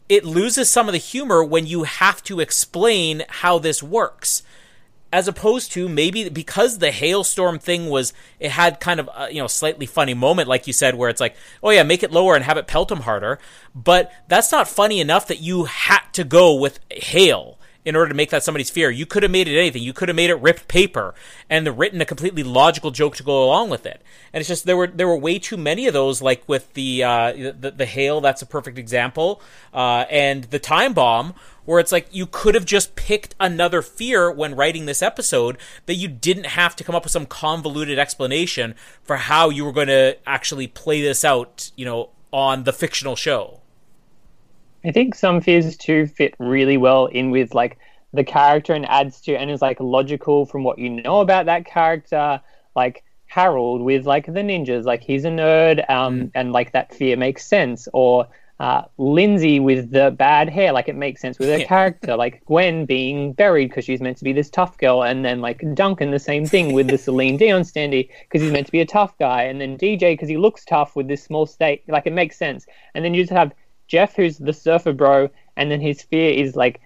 it 0.09 0.25
loses 0.25 0.69
some 0.69 0.89
of 0.89 0.93
the 0.93 0.99
humor 0.99 1.43
when 1.45 1.67
you 1.67 1.85
have 1.85 2.23
to 2.25 2.41
explain 2.41 3.23
how 3.29 3.59
this 3.59 3.83
works 3.83 4.43
as 5.15 5.29
opposed 5.29 5.71
to 5.71 5.89
maybe 5.89 6.29
because 6.29 6.79
the 6.79 6.91
hailstorm 6.91 7.57
thing 7.57 7.89
was 7.89 8.13
it 8.41 8.51
had 8.51 8.81
kind 8.81 8.99
of 8.99 9.09
a, 9.17 9.33
you 9.33 9.41
know 9.41 9.47
slightly 9.47 9.87
funny 9.87 10.13
moment 10.13 10.49
like 10.49 10.67
you 10.67 10.73
said 10.73 10.97
where 10.97 11.09
it's 11.09 11.21
like 11.21 11.37
oh 11.63 11.71
yeah 11.71 11.85
make 11.85 12.03
it 12.03 12.11
lower 12.11 12.35
and 12.35 12.45
have 12.45 12.57
it 12.57 12.67
pelt 12.67 12.89
them 12.89 12.99
harder. 13.03 13.39
But 13.77 14.11
that's 14.27 14.51
not 14.51 14.67
funny 14.67 15.01
enough 15.01 15.29
that 15.29 15.39
you 15.39 15.67
had 15.67 16.01
to 16.15 16.25
go 16.25 16.55
with 16.55 16.81
hail 16.91 17.61
in 17.85 17.95
order 17.95 18.09
to 18.09 18.15
make 18.15 18.31
that 18.31 18.43
somebody's 18.43 18.71
fear. 18.71 18.91
You 18.91 19.07
could 19.07 19.23
have 19.23 19.33
made 19.33 19.49
it 19.49 19.59
anything. 19.59 19.83
You 19.83 19.93
could 19.93 20.09
have 20.09 20.17
made 20.17 20.31
it 20.31 20.37
ripped 20.37 20.69
paper 20.69 21.15
and 21.51 21.79
written 21.79 22.01
a 22.01 22.07
completely 22.07 22.43
logical 22.43 22.91
joke 22.91 23.17
to 23.17 23.23
go 23.23 23.45
along 23.45 23.71
with 23.71 23.85
it. 23.87 24.01
And 24.33 24.41
it's 24.41 24.49
just 24.49 24.65
there 24.65 24.77
were 24.77 24.87
there 24.87 25.09
were 25.09 25.17
way 25.17 25.39
too 25.39 25.57
many 25.57 25.87
of 25.87 25.93
those 25.93 26.23
like 26.23 26.43
with 26.49 26.73
the 26.75 27.05
uh, 27.05 27.33
the, 27.33 27.75
the 27.77 27.87
hail 27.87 28.21
that's 28.21 28.43
a 28.43 28.47
perfect 28.47 28.79
example 28.79 29.43
uh, 29.73 30.07
and 30.11 30.45
the 30.45 30.59
time 30.59 30.95
bomb 30.95 31.35
where 31.65 31.81
it's 31.81 31.93
like 31.93 32.09
you 32.11 32.27
could 32.27 32.55
have 32.55 32.65
just 32.65 32.95
picked 32.95 33.35
another 33.41 33.83
fear 33.83 34.31
when 34.31 34.55
writing 34.55 34.87
this 34.87 35.03
episode 35.03 35.57
that 35.87 35.95
you 35.95 36.09
didn't 36.09 36.47
have 36.47 36.77
to 36.77 36.85
come 36.85 36.95
up 36.95 37.05
with 37.05 37.13
some 37.13 37.27
convoluted 37.27 37.99
explanation 37.99 38.75
for 39.03 39.17
how 39.17 39.49
you 39.49 39.65
were 39.65 39.73
going 39.73 39.89
to 39.89 40.17
actually 40.27 40.67
play 40.67 41.01
this 41.01 41.25
out, 41.25 41.71
you 41.77 41.85
know, 41.85 42.11
on 42.33 42.65
the 42.65 42.73
fictional 42.73 43.17
show. 43.17 43.61
I 44.85 44.93
think 44.93 45.15
some 45.15 45.41
fears 45.41 45.77
too 45.77 46.07
fit 46.07 46.35
really 46.39 46.77
well 46.77 47.07
in 47.07 47.31
with 47.31 47.55
like 47.55 47.79
the 48.13 48.25
character 48.25 48.75
and 48.75 48.87
adds 48.87 49.21
to 49.23 49.35
and 49.35 49.51
is 49.51 49.63
like 49.63 49.81
logical 49.81 50.47
from 50.47 50.63
what 50.63 50.79
you 50.79 50.91
know 50.91 51.21
about 51.21 51.47
that 51.47 51.65
character. 51.65 52.41
Like 52.77 53.05
Harold 53.27 53.83
with 53.83 54.07
like 54.07 54.27
the 54.27 54.41
ninjas, 54.41 54.85
like 54.85 55.03
he's 55.03 55.25
a 55.25 55.29
nerd, 55.29 55.89
um, 55.91 56.21
mm. 56.21 56.31
and 56.35 56.53
like 56.53 56.73
that 56.73 56.95
fear 56.95 57.17
makes 57.17 57.45
sense. 57.47 57.89
Or 57.93 58.29
uh, 58.61 58.83
Lindsay 58.99 59.59
with 59.59 59.91
the 59.91 60.13
bad 60.13 60.49
hair, 60.49 60.73
like 60.73 60.89
it 60.89 60.95
makes 60.95 61.21
sense 61.21 61.39
with 61.39 61.49
her 61.49 61.59
yeah. 61.59 61.67
character, 61.75 62.17
like 62.17 62.45
Gwen 62.45 62.85
being 62.85 63.33
buried 63.33 63.71
because 63.71 63.85
she's 63.85 64.01
meant 64.01 64.19
to 64.19 64.25
be 64.25 64.33
this 64.33 64.51
tough 64.51 64.79
girl, 64.79 65.03
and 65.03 65.25
then 65.25 65.41
like 65.41 65.65
Duncan 65.75 66.11
the 66.11 66.19
same 66.19 66.47
thing 66.47 66.73
with 66.73 66.87
the 66.89 66.99
Celine 66.99 67.37
Dion 67.37 67.63
standee 67.63 68.09
because 68.23 68.43
he's 68.43 68.53
meant 68.53 68.67
to 68.67 68.73
be 68.73 68.81
a 68.81 68.87
tough 68.87 69.17
guy, 69.19 69.43
and 69.45 69.61
then 69.61 69.77
DJ 69.77 70.13
because 70.13 70.29
he 70.29 70.37
looks 70.37 70.65
tough 70.65 70.95
with 70.95 71.09
this 71.09 71.25
small 71.25 71.47
state, 71.47 71.83
like 71.89 72.07
it 72.07 72.13
makes 72.13 72.37
sense. 72.37 72.67
And 72.95 73.05
then 73.05 73.15
you 73.15 73.23
just 73.23 73.33
have 73.33 73.53
Geoff 73.87 74.17
who's 74.17 74.39
the 74.39 74.53
surfer 74.53 74.93
bro, 74.93 75.31
and 75.57 75.71
then 75.71 75.81
his 75.81 76.03
fear 76.03 76.31
is 76.31 76.57
like 76.57 76.81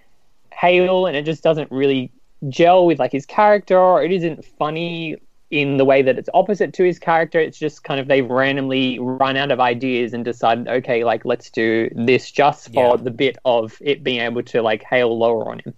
hail, 0.53 1.05
and 1.05 1.15
it 1.15 1.23
just 1.23 1.43
doesn't 1.43 1.71
really 1.71 2.11
gel 2.47 2.85
with 2.85 2.99
like 2.99 3.11
his 3.11 3.25
character, 3.25 3.77
or 3.77 4.03
it 4.03 4.11
isn't 4.11 4.45
funny 4.45 5.17
in 5.51 5.77
the 5.77 5.85
way 5.85 6.01
that 6.01 6.17
it's 6.17 6.29
opposite 6.33 6.73
to 6.73 6.83
his 6.83 6.99
character. 6.99 7.39
It's 7.39 7.57
just 7.57 7.83
kind 7.83 7.99
of 7.99 8.07
they've 8.07 8.29
randomly 8.29 8.99
run 8.99 9.35
out 9.35 9.51
of 9.51 9.59
ideas 9.59 10.13
and 10.13 10.23
decided, 10.23 10.67
okay, 10.67 11.03
like 11.03 11.25
let's 11.25 11.49
do 11.49 11.89
this 11.95 12.29
just 12.29 12.71
for 12.73 12.95
yeah. 12.97 13.03
the 13.03 13.11
bit 13.11 13.37
of 13.45 13.77
it 13.81 14.03
being 14.03 14.21
able 14.21 14.43
to 14.43 14.61
like 14.61 14.83
hail 14.83 15.17
lower 15.17 15.49
on 15.49 15.59
him. 15.59 15.73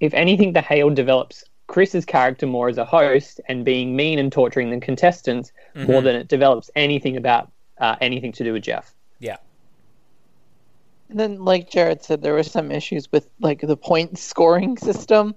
If 0.00 0.14
anything, 0.14 0.52
the 0.52 0.60
hail 0.60 0.90
develops 0.90 1.44
Chris's 1.66 2.04
character 2.04 2.46
more 2.46 2.68
as 2.68 2.78
a 2.78 2.84
host 2.84 3.40
and 3.48 3.64
being 3.64 3.94
mean 3.94 4.18
and 4.18 4.32
torturing 4.32 4.70
the 4.70 4.80
contestants 4.80 5.52
mm-hmm. 5.74 5.90
more 5.90 6.00
than 6.00 6.16
it 6.16 6.28
develops 6.28 6.70
anything 6.74 7.16
about 7.16 7.50
uh, 7.78 7.96
anything 8.00 8.32
to 8.32 8.44
do 8.44 8.52
with 8.52 8.62
Geoff. 8.62 8.94
Yeah. 9.18 9.36
And 11.08 11.18
then, 11.18 11.44
like 11.44 11.70
Jared 11.70 12.04
said, 12.04 12.22
there 12.22 12.34
were 12.34 12.42
some 12.42 12.70
issues 12.70 13.10
with 13.10 13.28
like 13.40 13.60
the 13.60 13.76
point 13.76 14.18
scoring 14.18 14.76
system. 14.76 15.34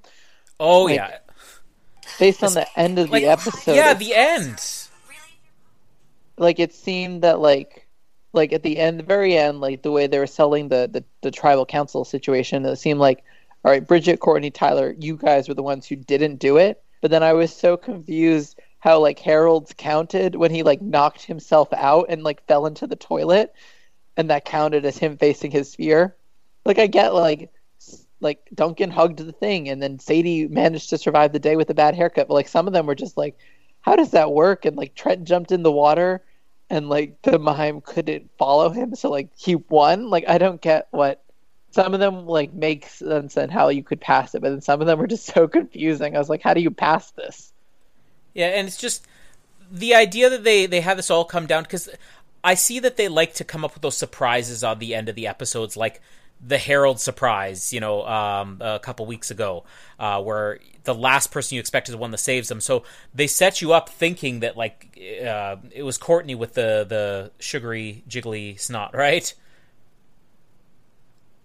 Oh 0.59 0.83
like, 0.83 0.95
yeah, 0.95 1.17
based 2.19 2.43
on 2.43 2.53
the 2.53 2.67
end 2.77 2.99
of 2.99 3.09
like, 3.09 3.23
the 3.23 3.29
episode. 3.29 3.75
Yeah, 3.75 3.93
the 3.93 4.13
end. 4.13 4.61
Like 6.37 6.59
it 6.59 6.73
seemed 6.73 7.21
that 7.21 7.39
like 7.39 7.87
like 8.33 8.53
at 8.53 8.63
the 8.63 8.77
end, 8.77 8.99
the 8.99 9.03
very 9.03 9.37
end, 9.37 9.61
like 9.61 9.81
the 9.81 9.91
way 9.91 10.07
they 10.07 10.19
were 10.19 10.27
selling 10.27 10.69
the, 10.69 10.89
the, 10.91 11.03
the 11.21 11.31
tribal 11.31 11.65
council 11.65 12.05
situation, 12.05 12.65
it 12.65 12.77
seemed 12.77 12.99
like, 12.99 13.23
all 13.63 13.71
right, 13.71 13.85
Bridgette, 13.85 14.19
Courtney, 14.19 14.51
Tyler, 14.51 14.95
you 14.97 15.17
guys 15.17 15.47
were 15.47 15.53
the 15.53 15.63
ones 15.63 15.85
who 15.85 15.95
didn't 15.95 16.37
do 16.37 16.57
it. 16.57 16.81
But 17.01 17.11
then 17.11 17.23
I 17.23 17.33
was 17.33 17.53
so 17.53 17.77
confused 17.77 18.59
how 18.81 18.99
like 18.99 19.19
Harold's 19.19 19.73
counted 19.77 20.35
when 20.35 20.51
he 20.51 20.63
like 20.63 20.81
knocked 20.81 21.23
himself 21.23 21.69
out 21.71 22.07
and 22.09 22.23
like 22.23 22.45
fell 22.47 22.65
into 22.65 22.87
the 22.87 22.95
toilet, 22.95 23.53
and 24.17 24.29
that 24.29 24.43
counted 24.43 24.85
as 24.85 24.97
him 24.97 25.17
facing 25.17 25.51
his 25.51 25.75
fear. 25.75 26.15
Like 26.65 26.79
I 26.79 26.87
get 26.87 27.13
like 27.13 27.51
like 28.19 28.39
Duncan 28.53 28.91
hugged 28.91 29.19
the 29.19 29.31
thing, 29.31 29.69
and 29.69 29.81
then 29.81 29.99
Sadie 29.99 30.47
managed 30.47 30.89
to 30.89 30.97
survive 30.97 31.31
the 31.31 31.39
day 31.39 31.55
with 31.55 31.69
a 31.69 31.75
bad 31.75 31.95
haircut. 31.95 32.27
But 32.27 32.33
like 32.33 32.47
some 32.47 32.67
of 32.67 32.73
them 32.73 32.87
were 32.87 32.95
just 32.95 33.17
like, 33.17 33.37
how 33.81 33.95
does 33.95 34.11
that 34.11 34.31
work? 34.33 34.65
And 34.65 34.75
like 34.75 34.95
Trent 34.95 35.25
jumped 35.25 35.51
in 35.51 35.63
the 35.63 35.71
water, 35.71 36.23
and 36.69 36.89
like 36.89 37.21
the 37.21 37.37
mime 37.39 37.81
couldn't 37.81 38.31
follow 38.37 38.69
him, 38.69 38.95
so 38.95 39.11
like 39.11 39.29
he 39.37 39.55
won. 39.55 40.09
Like 40.09 40.25
I 40.27 40.39
don't 40.39 40.61
get 40.61 40.87
what 40.91 41.23
some 41.71 41.93
of 41.93 41.99
them 41.99 42.25
like 42.25 42.53
make 42.53 42.87
sense 42.87 43.37
and 43.37 43.51
how 43.51 43.69
you 43.69 43.83
could 43.83 44.01
pass 44.01 44.33
it, 44.35 44.41
but 44.41 44.49
then 44.49 44.61
some 44.61 44.81
of 44.81 44.87
them 44.87 44.97
were 44.99 45.07
just 45.07 45.25
so 45.27 45.47
confusing. 45.59 46.15
I 46.15 46.19
was 46.19 46.29
like, 46.29 46.41
how 46.41 46.55
do 46.55 46.61
you 46.61 46.71
pass 46.71 47.11
this? 47.11 47.50
Yeah, 48.33 48.47
and 48.47 48.67
it's 48.67 48.77
just 48.77 49.05
the 49.71 49.95
idea 49.95 50.29
that 50.29 50.43
they 50.43 50.65
they 50.65 50.81
have 50.81 50.97
this 50.97 51.09
all 51.09 51.25
come 51.25 51.45
down 51.45 51.63
because 51.63 51.89
I 52.43 52.55
see 52.55 52.79
that 52.79 52.97
they 52.97 53.07
like 53.07 53.33
to 53.35 53.43
come 53.43 53.63
up 53.63 53.73
with 53.73 53.81
those 53.81 53.97
surprises 53.97 54.63
on 54.63 54.79
the 54.79 54.95
end 54.95 55.09
of 55.09 55.15
the 55.15 55.27
episodes, 55.27 55.77
like 55.77 56.01
the 56.45 56.57
Harold 56.57 56.99
surprise, 56.99 57.71
you 57.71 57.79
know, 57.79 58.05
um, 58.07 58.57
a 58.61 58.79
couple 58.79 59.05
weeks 59.05 59.29
ago, 59.29 59.63
uh, 59.99 60.21
where 60.21 60.59
the 60.83 60.95
last 60.95 61.31
person 61.31 61.55
you 61.55 61.59
expect 61.59 61.87
is 61.87 61.93
the 61.93 61.99
one 61.99 62.11
that 62.11 62.17
saves 62.17 62.47
them. 62.49 62.59
So 62.59 62.83
they 63.13 63.27
set 63.27 63.61
you 63.61 63.73
up 63.73 63.89
thinking 63.89 64.39
that 64.39 64.57
like 64.57 64.97
uh, 65.25 65.57
it 65.71 65.83
was 65.83 65.97
Courtney 65.97 66.35
with 66.35 66.53
the 66.53 66.85
the 66.87 67.31
sugary 67.39 68.03
jiggly 68.09 68.59
snot, 68.59 68.95
right? 68.95 69.33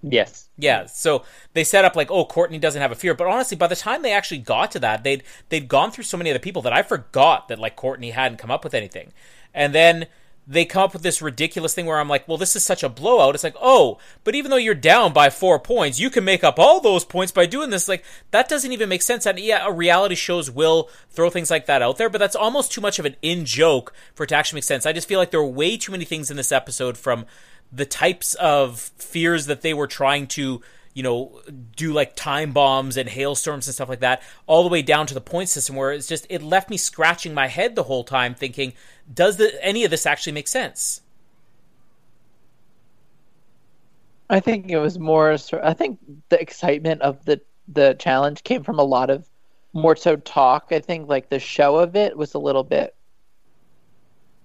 Yes. 0.02 0.48
Yeah. 0.56 0.86
So 0.86 1.24
they 1.52 1.64
set 1.64 1.84
up 1.84 1.96
like, 1.96 2.10
oh, 2.10 2.24
Courtney 2.24 2.58
doesn't 2.58 2.80
have 2.80 2.92
a 2.92 2.96
fear, 2.96 3.14
but 3.14 3.26
honestly, 3.26 3.56
by 3.56 3.66
the 3.66 3.76
time 3.76 4.02
they 4.02 4.12
actually 4.12 4.38
got 4.38 4.70
to 4.72 4.78
that, 4.80 5.02
they'd 5.04 5.22
they'd 5.48 5.68
gone 5.68 5.90
through 5.90 6.04
so 6.04 6.16
many 6.16 6.30
other 6.30 6.38
people 6.38 6.62
that 6.62 6.72
I 6.72 6.82
forgot 6.82 7.48
that 7.48 7.58
like 7.58 7.76
Courtney 7.76 8.10
hadn't 8.10 8.38
come 8.38 8.50
up 8.50 8.62
with 8.62 8.74
anything, 8.74 9.12
and 9.54 9.74
then 9.74 10.06
they 10.46 10.64
come 10.64 10.84
up 10.84 10.92
with 10.92 11.02
this 11.02 11.20
ridiculous 11.20 11.74
thing 11.74 11.86
where 11.86 11.98
I'm 11.98 12.08
like, 12.08 12.28
well, 12.28 12.38
this 12.38 12.54
is 12.54 12.64
such 12.64 12.84
a 12.84 12.88
blowout. 12.88 13.34
It's 13.34 13.42
like, 13.42 13.56
oh, 13.60 13.98
but 14.22 14.36
even 14.36 14.50
though 14.50 14.56
you're 14.56 14.74
down 14.74 15.12
by 15.12 15.28
four 15.28 15.58
points, 15.58 15.98
you 15.98 16.08
can 16.08 16.24
make 16.24 16.44
up 16.44 16.58
all 16.58 16.80
those 16.80 17.04
points 17.04 17.32
by 17.32 17.46
doing 17.46 17.70
this. 17.70 17.88
Like, 17.88 18.04
that 18.30 18.48
doesn't 18.48 18.70
even 18.70 18.88
make 18.88 19.02
sense. 19.02 19.26
And 19.26 19.40
yeah, 19.40 19.68
reality 19.72 20.14
shows 20.14 20.48
will 20.48 20.88
throw 21.10 21.30
things 21.30 21.50
like 21.50 21.66
that 21.66 21.82
out 21.82 21.98
there, 21.98 22.08
but 22.08 22.18
that's 22.18 22.36
almost 22.36 22.70
too 22.70 22.80
much 22.80 23.00
of 23.00 23.04
an 23.04 23.16
in 23.22 23.44
joke 23.44 23.92
for 24.14 24.22
it 24.22 24.28
to 24.28 24.36
actually 24.36 24.58
make 24.58 24.64
sense. 24.64 24.86
I 24.86 24.92
just 24.92 25.08
feel 25.08 25.18
like 25.18 25.32
there 25.32 25.40
are 25.40 25.46
way 25.46 25.76
too 25.76 25.90
many 25.90 26.04
things 26.04 26.30
in 26.30 26.36
this 26.36 26.52
episode 26.52 26.96
from 26.96 27.26
the 27.72 27.86
types 27.86 28.34
of 28.34 28.78
fears 28.96 29.46
that 29.46 29.62
they 29.62 29.74
were 29.74 29.86
trying 29.86 30.26
to 30.28 30.62
you 30.96 31.02
know, 31.02 31.42
do 31.76 31.92
like 31.92 32.16
time 32.16 32.52
bombs 32.52 32.96
and 32.96 33.06
hailstorms 33.06 33.68
and 33.68 33.74
stuff 33.74 33.90
like 33.90 34.00
that, 34.00 34.22
all 34.46 34.62
the 34.62 34.70
way 34.70 34.80
down 34.80 35.06
to 35.06 35.12
the 35.12 35.20
point 35.20 35.50
system 35.50 35.76
where 35.76 35.92
it's 35.92 36.06
just 36.06 36.26
it 36.30 36.42
left 36.42 36.70
me 36.70 36.78
scratching 36.78 37.34
my 37.34 37.48
head 37.48 37.74
the 37.74 37.82
whole 37.82 38.02
time, 38.02 38.34
thinking, 38.34 38.72
does 39.12 39.36
the, 39.36 39.62
any 39.62 39.84
of 39.84 39.90
this 39.90 40.06
actually 40.06 40.32
make 40.32 40.48
sense? 40.48 41.02
I 44.30 44.40
think 44.40 44.70
it 44.70 44.78
was 44.78 44.98
more. 44.98 45.36
I 45.62 45.74
think 45.74 45.98
the 46.30 46.40
excitement 46.40 47.02
of 47.02 47.22
the 47.26 47.42
the 47.68 47.94
challenge 47.98 48.42
came 48.42 48.62
from 48.62 48.78
a 48.78 48.84
lot 48.84 49.10
of 49.10 49.28
more 49.74 49.96
so 49.96 50.16
talk. 50.16 50.68
I 50.70 50.80
think 50.80 51.10
like 51.10 51.28
the 51.28 51.38
show 51.38 51.76
of 51.76 51.94
it 51.94 52.16
was 52.16 52.32
a 52.32 52.38
little 52.38 52.64
bit 52.64 52.94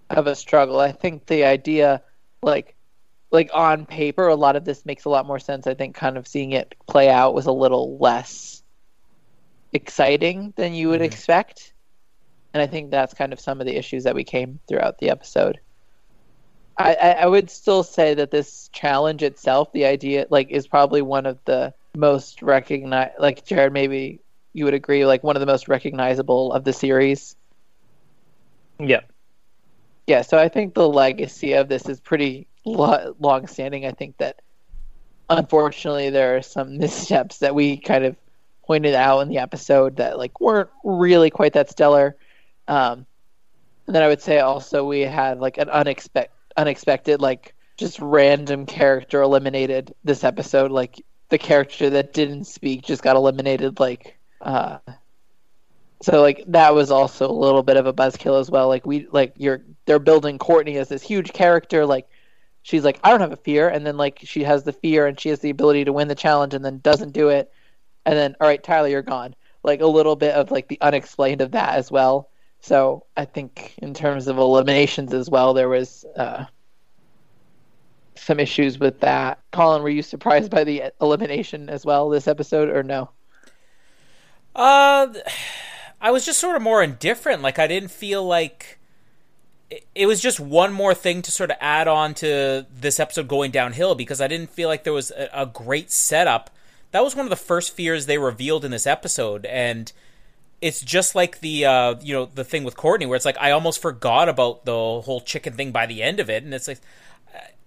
of 0.09 0.27
a 0.27 0.35
struggle. 0.35 0.81
I 0.81 0.91
think 0.91 1.27
the 1.27 1.45
idea, 1.45 2.03
like 2.43 2.75
like 3.31 3.49
on 3.53 3.85
paper, 3.85 4.27
a 4.27 4.35
lot 4.35 4.55
of 4.55 4.65
this 4.65 4.85
makes 4.85 5.05
a 5.05 5.09
lot 5.09 5.25
more 5.25 5.39
sense. 5.39 5.65
I 5.65 5.73
think 5.73 5.95
kind 5.95 6.17
of 6.17 6.27
seeing 6.27 6.51
it 6.51 6.75
play 6.87 7.09
out 7.09 7.33
was 7.33 7.45
a 7.45 7.51
little 7.51 7.97
less 7.97 8.61
exciting 9.73 10.53
than 10.57 10.73
you 10.73 10.89
would 10.89 10.97
mm-hmm. 10.97 11.05
expect. 11.05 11.73
And 12.53 12.61
I 12.61 12.67
think 12.67 12.91
that's 12.91 13.13
kind 13.13 13.31
of 13.31 13.39
some 13.39 13.61
of 13.61 13.67
the 13.67 13.77
issues 13.77 14.03
that 14.03 14.15
we 14.15 14.25
came 14.25 14.59
throughout 14.67 14.99
the 14.99 15.09
episode. 15.09 15.59
I, 16.77 16.95
I, 16.95 17.09
I 17.11 17.25
would 17.25 17.49
still 17.49 17.83
say 17.83 18.13
that 18.15 18.31
this 18.31 18.69
challenge 18.73 19.23
itself, 19.23 19.71
the 19.71 19.85
idea, 19.85 20.25
like, 20.29 20.49
is 20.49 20.67
probably 20.67 21.01
one 21.01 21.25
of 21.25 21.39
the 21.45 21.73
most 21.95 22.41
recognized. 22.41 23.13
Like 23.19 23.45
Jared, 23.45 23.71
maybe 23.71 24.19
you 24.51 24.65
would 24.65 24.73
agree, 24.73 25.05
like 25.05 25.23
one 25.23 25.37
of 25.37 25.39
the 25.39 25.45
most 25.45 25.69
recognizable 25.69 26.51
of 26.51 26.65
the 26.65 26.73
series. 26.73 27.37
Yeah. 28.79 29.01
Yeah. 30.07 30.23
So 30.23 30.37
I 30.37 30.49
think 30.49 30.73
the 30.73 30.89
legacy 30.89 31.53
of 31.53 31.69
this 31.69 31.87
is 31.87 32.01
pretty 32.01 32.47
lo- 32.65 33.15
long 33.19 33.47
standing. 33.47 33.85
I 33.85 33.91
think 33.91 34.17
that 34.17 34.41
unfortunately 35.29 36.09
there 36.09 36.37
are 36.37 36.41
some 36.41 36.77
missteps 36.79 37.39
that 37.39 37.55
we 37.55 37.77
kind 37.77 38.05
of 38.05 38.15
pointed 38.65 38.95
out 38.95 39.19
in 39.19 39.29
the 39.29 39.39
episode 39.39 39.97
that 39.97 40.17
like 40.17 40.39
weren't 40.39 40.69
really 40.83 41.29
quite 41.29 41.53
that 41.53 41.69
stellar. 41.69 42.15
Um, 42.67 43.05
and 43.87 43.95
then 43.95 44.03
I 44.03 44.07
would 44.07 44.21
say 44.21 44.39
also 44.39 44.85
we 44.85 45.01
had 45.01 45.39
like 45.39 45.57
an 45.57 45.69
unexpected, 45.69 46.31
unexpected 46.55 47.21
like 47.21 47.53
just 47.77 47.99
random 47.99 48.65
character 48.65 49.21
eliminated 49.21 49.93
this 50.03 50.23
episode. 50.23 50.71
Like 50.71 51.03
the 51.29 51.37
character 51.37 51.89
that 51.89 52.13
didn't 52.13 52.45
speak 52.45 52.83
just 52.83 53.01
got 53.01 53.15
eliminated. 53.15 53.79
Like, 53.79 54.17
uh, 54.39 54.77
so 56.01 56.21
like 56.21 56.43
that 56.47 56.73
was 56.73 56.91
also 56.91 57.29
a 57.29 57.31
little 57.31 57.63
bit 57.63 57.77
of 57.77 57.87
a 57.87 57.93
buzzkill 57.93 58.39
as 58.39 58.49
well. 58.51 58.67
Like 58.67 58.85
we 58.85 59.07
like 59.11 59.33
you're 59.37 59.63
they're 59.85 59.99
building 59.99 60.37
Courtney 60.37 60.77
as 60.77 60.89
this 60.89 61.01
huge 61.01 61.33
character. 61.33 61.85
Like 61.85 62.07
she's 62.61 62.83
like, 62.83 62.99
I 63.03 63.09
don't 63.09 63.21
have 63.21 63.31
a 63.31 63.37
fear, 63.37 63.69
and 63.69 63.85
then 63.85 63.97
like 63.97 64.19
she 64.23 64.43
has 64.43 64.63
the 64.63 64.73
fear 64.73 65.07
and 65.07 65.19
she 65.19 65.29
has 65.29 65.39
the 65.39 65.49
ability 65.49 65.85
to 65.85 65.93
win 65.93 66.07
the 66.07 66.15
challenge, 66.15 66.53
and 66.53 66.63
then 66.63 66.79
doesn't 66.79 67.13
do 67.13 67.29
it, 67.29 67.51
and 68.05 68.15
then 68.15 68.35
all 68.39 68.47
right, 68.47 68.63
Tyler, 68.63 68.87
you're 68.87 69.01
gone. 69.01 69.35
Like 69.63 69.81
a 69.81 69.87
little 69.87 70.15
bit 70.15 70.33
of 70.33 70.49
like 70.51 70.67
the 70.67 70.79
unexplained 70.81 71.41
of 71.41 71.51
that 71.51 71.75
as 71.75 71.91
well. 71.91 72.29
So 72.61 73.05
I 73.17 73.25
think 73.25 73.75
in 73.79 73.93
terms 73.93 74.27
of 74.27 74.37
eliminations 74.37 75.13
as 75.13 75.29
well, 75.29 75.53
there 75.53 75.69
was 75.69 76.05
uh, 76.15 76.45
some 78.15 78.39
issues 78.39 78.79
with 78.79 78.99
that. 78.99 79.39
Colin, 79.51 79.81
were 79.81 79.89
you 79.89 80.03
surprised 80.03 80.51
by 80.51 80.63
the 80.63 80.91
elimination 81.01 81.69
as 81.69 81.85
well 81.85 82.09
this 82.09 82.27
episode, 82.27 82.69
or 82.69 82.83
no? 82.83 83.09
Uh, 84.55 85.07
I 85.99 86.11
was 86.11 86.25
just 86.25 86.39
sort 86.39 86.55
of 86.55 86.61
more 86.61 86.83
indifferent. 86.83 87.41
Like 87.41 87.59
I 87.59 87.67
didn't 87.67 87.91
feel 87.91 88.23
like 88.23 88.79
it, 89.95 90.05
was 90.05 90.21
just 90.21 90.39
one 90.39 90.73
more 90.73 90.93
thing 90.93 91.21
to 91.21 91.31
sort 91.31 91.51
of 91.51 91.57
add 91.59 91.87
on 91.87 92.13
to 92.15 92.65
this 92.73 92.99
episode 92.99 93.27
going 93.27 93.51
downhill 93.51 93.95
because 93.95 94.19
I 94.19 94.27
didn't 94.27 94.49
feel 94.49 94.67
like 94.67 94.83
there 94.83 94.93
was 94.93 95.11
a, 95.11 95.29
a 95.33 95.45
great 95.45 95.91
setup. 95.91 96.49
That 96.91 97.03
was 97.03 97.15
one 97.15 97.25
of 97.25 97.29
the 97.29 97.35
first 97.35 97.73
fears 97.73 98.05
they 98.05 98.17
revealed 98.17 98.65
in 98.65 98.71
this 98.71 98.85
episode, 98.85 99.45
and 99.45 99.91
it's 100.61 100.81
just 100.81 101.15
like 101.15 101.39
the 101.39 101.65
uh, 101.65 101.95
you 102.01 102.13
know 102.13 102.25
the 102.25 102.43
thing 102.43 102.63
with 102.63 102.75
Courtney, 102.75 103.05
where 103.05 103.15
it's 103.15 103.25
like 103.25 103.37
I 103.39 103.51
almost 103.51 103.81
forgot 103.81 104.27
about 104.27 104.65
the 104.65 104.73
whole 104.73 105.21
chicken 105.21 105.53
thing 105.53 105.71
by 105.71 105.85
the 105.85 106.03
end 106.03 106.19
of 106.19 106.29
it, 106.29 106.43
and 106.43 106.53
it's 106.53 106.67
like 106.67 106.81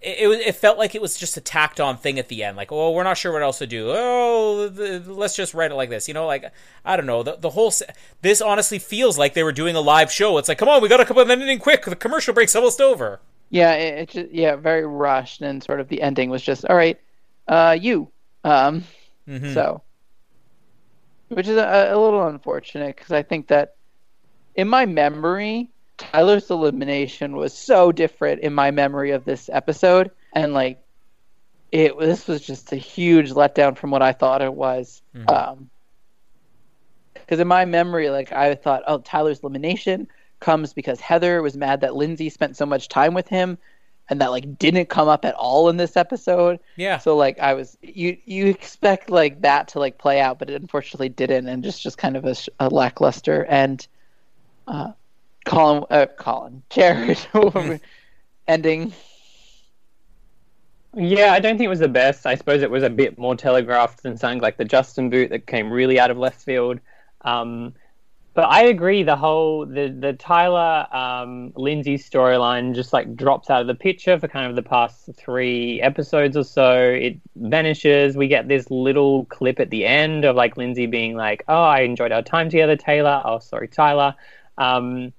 it, 0.05 0.19
it, 0.19 0.47
it 0.47 0.55
felt 0.55 0.77
like 0.77 0.93
it 0.93 1.01
was 1.01 1.17
just 1.17 1.35
a 1.35 1.41
tacked 1.41 1.79
on 1.79 1.97
thing 1.97 2.19
at 2.19 2.27
the 2.27 2.43
end. 2.43 2.55
Like, 2.55 2.71
oh, 2.71 2.91
we're 2.91 3.03
not 3.03 3.17
sure 3.17 3.33
what 3.33 3.41
else 3.41 3.57
to 3.57 3.67
do. 3.67 3.87
Oh, 3.89 4.69
the, 4.69 4.99
let's 5.11 5.35
just 5.35 5.53
write 5.55 5.71
it 5.71 5.75
like 5.75 5.89
this. 5.89 6.07
You 6.07 6.13
know, 6.13 6.27
like 6.27 6.51
I 6.85 6.95
don't 6.95 7.07
know. 7.07 7.23
The 7.23 7.37
the 7.37 7.49
whole 7.49 7.73
this 8.21 8.41
honestly 8.41 8.77
feels 8.77 9.17
like 9.17 9.33
they 9.33 9.43
were 9.43 9.51
doing 9.51 9.75
a 9.75 9.81
live 9.81 10.11
show. 10.11 10.37
It's 10.37 10.47
like, 10.47 10.59
come 10.59 10.69
on, 10.69 10.81
we 10.81 10.89
got 10.89 10.97
to 10.97 11.05
come 11.05 11.17
with 11.17 11.29
an 11.31 11.41
ending 11.41 11.59
quick. 11.59 11.85
The 11.85 11.95
commercial 11.95 12.33
break's 12.33 12.55
almost 12.55 12.79
over. 12.79 13.19
Yeah, 13.49 13.73
it, 13.73 13.99
it 13.99 14.09
just 14.09 14.31
yeah, 14.31 14.55
very 14.55 14.85
rushed, 14.85 15.41
and 15.41 15.63
sort 15.63 15.79
of 15.79 15.87
the 15.87 16.01
ending 16.01 16.29
was 16.29 16.43
just 16.43 16.65
all 16.65 16.75
right. 16.75 16.99
Uh, 17.47 17.77
you, 17.79 18.11
um, 18.43 18.83
mm-hmm. 19.27 19.53
so, 19.53 19.81
which 21.29 21.47
is 21.47 21.57
a, 21.57 21.89
a 21.91 21.97
little 21.97 22.27
unfortunate 22.27 22.95
because 22.95 23.11
I 23.11 23.23
think 23.23 23.47
that 23.47 23.75
in 24.55 24.67
my 24.67 24.85
memory, 24.85 25.71
Tyler's 25.97 26.49
elimination 26.49 27.35
was 27.35 27.53
so 27.53 27.91
different 27.91 28.41
in 28.41 28.53
my 28.53 28.71
memory 28.71 29.11
of 29.11 29.25
this 29.25 29.49
episode, 29.51 30.11
and 30.33 30.53
like 30.53 30.81
it 31.71 31.97
this 31.97 32.27
was 32.27 32.41
just 32.41 32.71
a 32.71 32.77
huge 32.77 33.31
letdown 33.31 33.77
from 33.77 33.91
what 33.91 34.01
I 34.01 34.11
thought 34.11 34.41
it 34.41 34.53
was. 34.53 35.01
Mm-hmm. 35.15 35.29
Um, 35.29 35.69
because 37.13 37.39
in 37.39 37.47
my 37.47 37.65
memory, 37.65 38.09
like 38.09 38.31
I 38.31 38.53
thought, 38.55 38.83
oh, 38.85 38.99
Tyler's 38.99 39.39
elimination 39.39 40.07
comes 40.39 40.73
because 40.73 40.99
Heather 40.99 41.41
was 41.41 41.57
mad 41.57 41.81
that 41.81 41.95
Lindsay 41.95 42.29
spent 42.29 42.55
so 42.55 42.67
much 42.67 42.87
time 42.87 43.13
with 43.13 43.27
him, 43.27 43.57
and 44.09 44.21
that 44.21 44.31
like 44.31 44.59
didn't 44.59 44.89
come 44.89 45.07
up 45.07 45.25
at 45.25 45.33
all 45.33 45.69
in 45.69 45.77
this 45.77 45.97
episode. 45.97 46.59
Yeah. 46.75 46.97
So 46.99 47.15
like 47.15 47.39
I 47.39 47.53
was, 47.53 47.77
you 47.81 48.17
you 48.25 48.47
expect 48.47 49.09
like 49.09 49.41
that 49.41 49.69
to 49.69 49.79
like 49.79 49.97
play 49.97 50.19
out, 50.19 50.39
but 50.39 50.49
it 50.49 50.61
unfortunately 50.61 51.09
didn't, 51.09 51.47
and 51.47 51.63
just 51.63 51.81
just 51.81 51.97
kind 51.97 52.17
of 52.17 52.25
a, 52.25 52.35
a 52.59 52.69
lackluster 52.69 53.45
and. 53.45 53.87
Uh, 54.67 54.91
Colin, 55.45 55.85
uh, 55.89 56.07
Colin, 56.17 56.63
Jared, 56.69 57.19
ending. 58.47 58.93
Yeah, 60.97 61.33
I 61.33 61.39
don't 61.39 61.57
think 61.57 61.65
it 61.65 61.69
was 61.69 61.79
the 61.79 61.87
best. 61.87 62.25
I 62.25 62.35
suppose 62.35 62.61
it 62.61 62.71
was 62.71 62.83
a 62.83 62.89
bit 62.89 63.17
more 63.17 63.35
telegraphed 63.35 64.03
than 64.03 64.17
something 64.17 64.39
like 64.39 64.57
the 64.57 64.65
Justin 64.65 65.09
boot 65.09 65.29
that 65.29 65.45
came 65.45 65.71
really 65.71 65.99
out 65.99 66.09
of 66.09 66.17
left 66.17 66.41
field. 66.41 66.79
Um, 67.21 67.73
but 68.33 68.49
I 68.49 68.63
agree. 68.63 69.03
The 69.03 69.15
whole 69.15 69.65
the 69.65 69.87
the 69.97 70.13
Tyler 70.13 70.85
um, 70.93 71.53
Lindsay 71.55 71.97
storyline 71.97 72.75
just 72.75 72.91
like 72.91 73.15
drops 73.15 73.49
out 73.49 73.61
of 73.61 73.67
the 73.67 73.75
picture 73.75 74.19
for 74.19 74.27
kind 74.27 74.49
of 74.49 74.57
the 74.57 74.61
past 74.61 75.09
three 75.17 75.81
episodes 75.81 76.35
or 76.35 76.43
so. 76.43 76.81
It 76.81 77.17
vanishes. 77.35 78.17
We 78.17 78.27
get 78.27 78.49
this 78.49 78.69
little 78.69 79.25
clip 79.25 79.59
at 79.61 79.69
the 79.69 79.85
end 79.85 80.25
of 80.25 80.35
like 80.35 80.57
Lindsay 80.57 80.85
being 80.85 81.15
like, 81.15 81.43
"Oh, 81.47 81.63
I 81.63 81.81
enjoyed 81.81 82.11
our 82.11 82.21
time 82.21 82.49
together, 82.49 82.75
Taylor." 82.75 83.21
Oh, 83.23 83.39
sorry, 83.39 83.69
Tyler. 83.69 84.15
Um, 84.57 85.13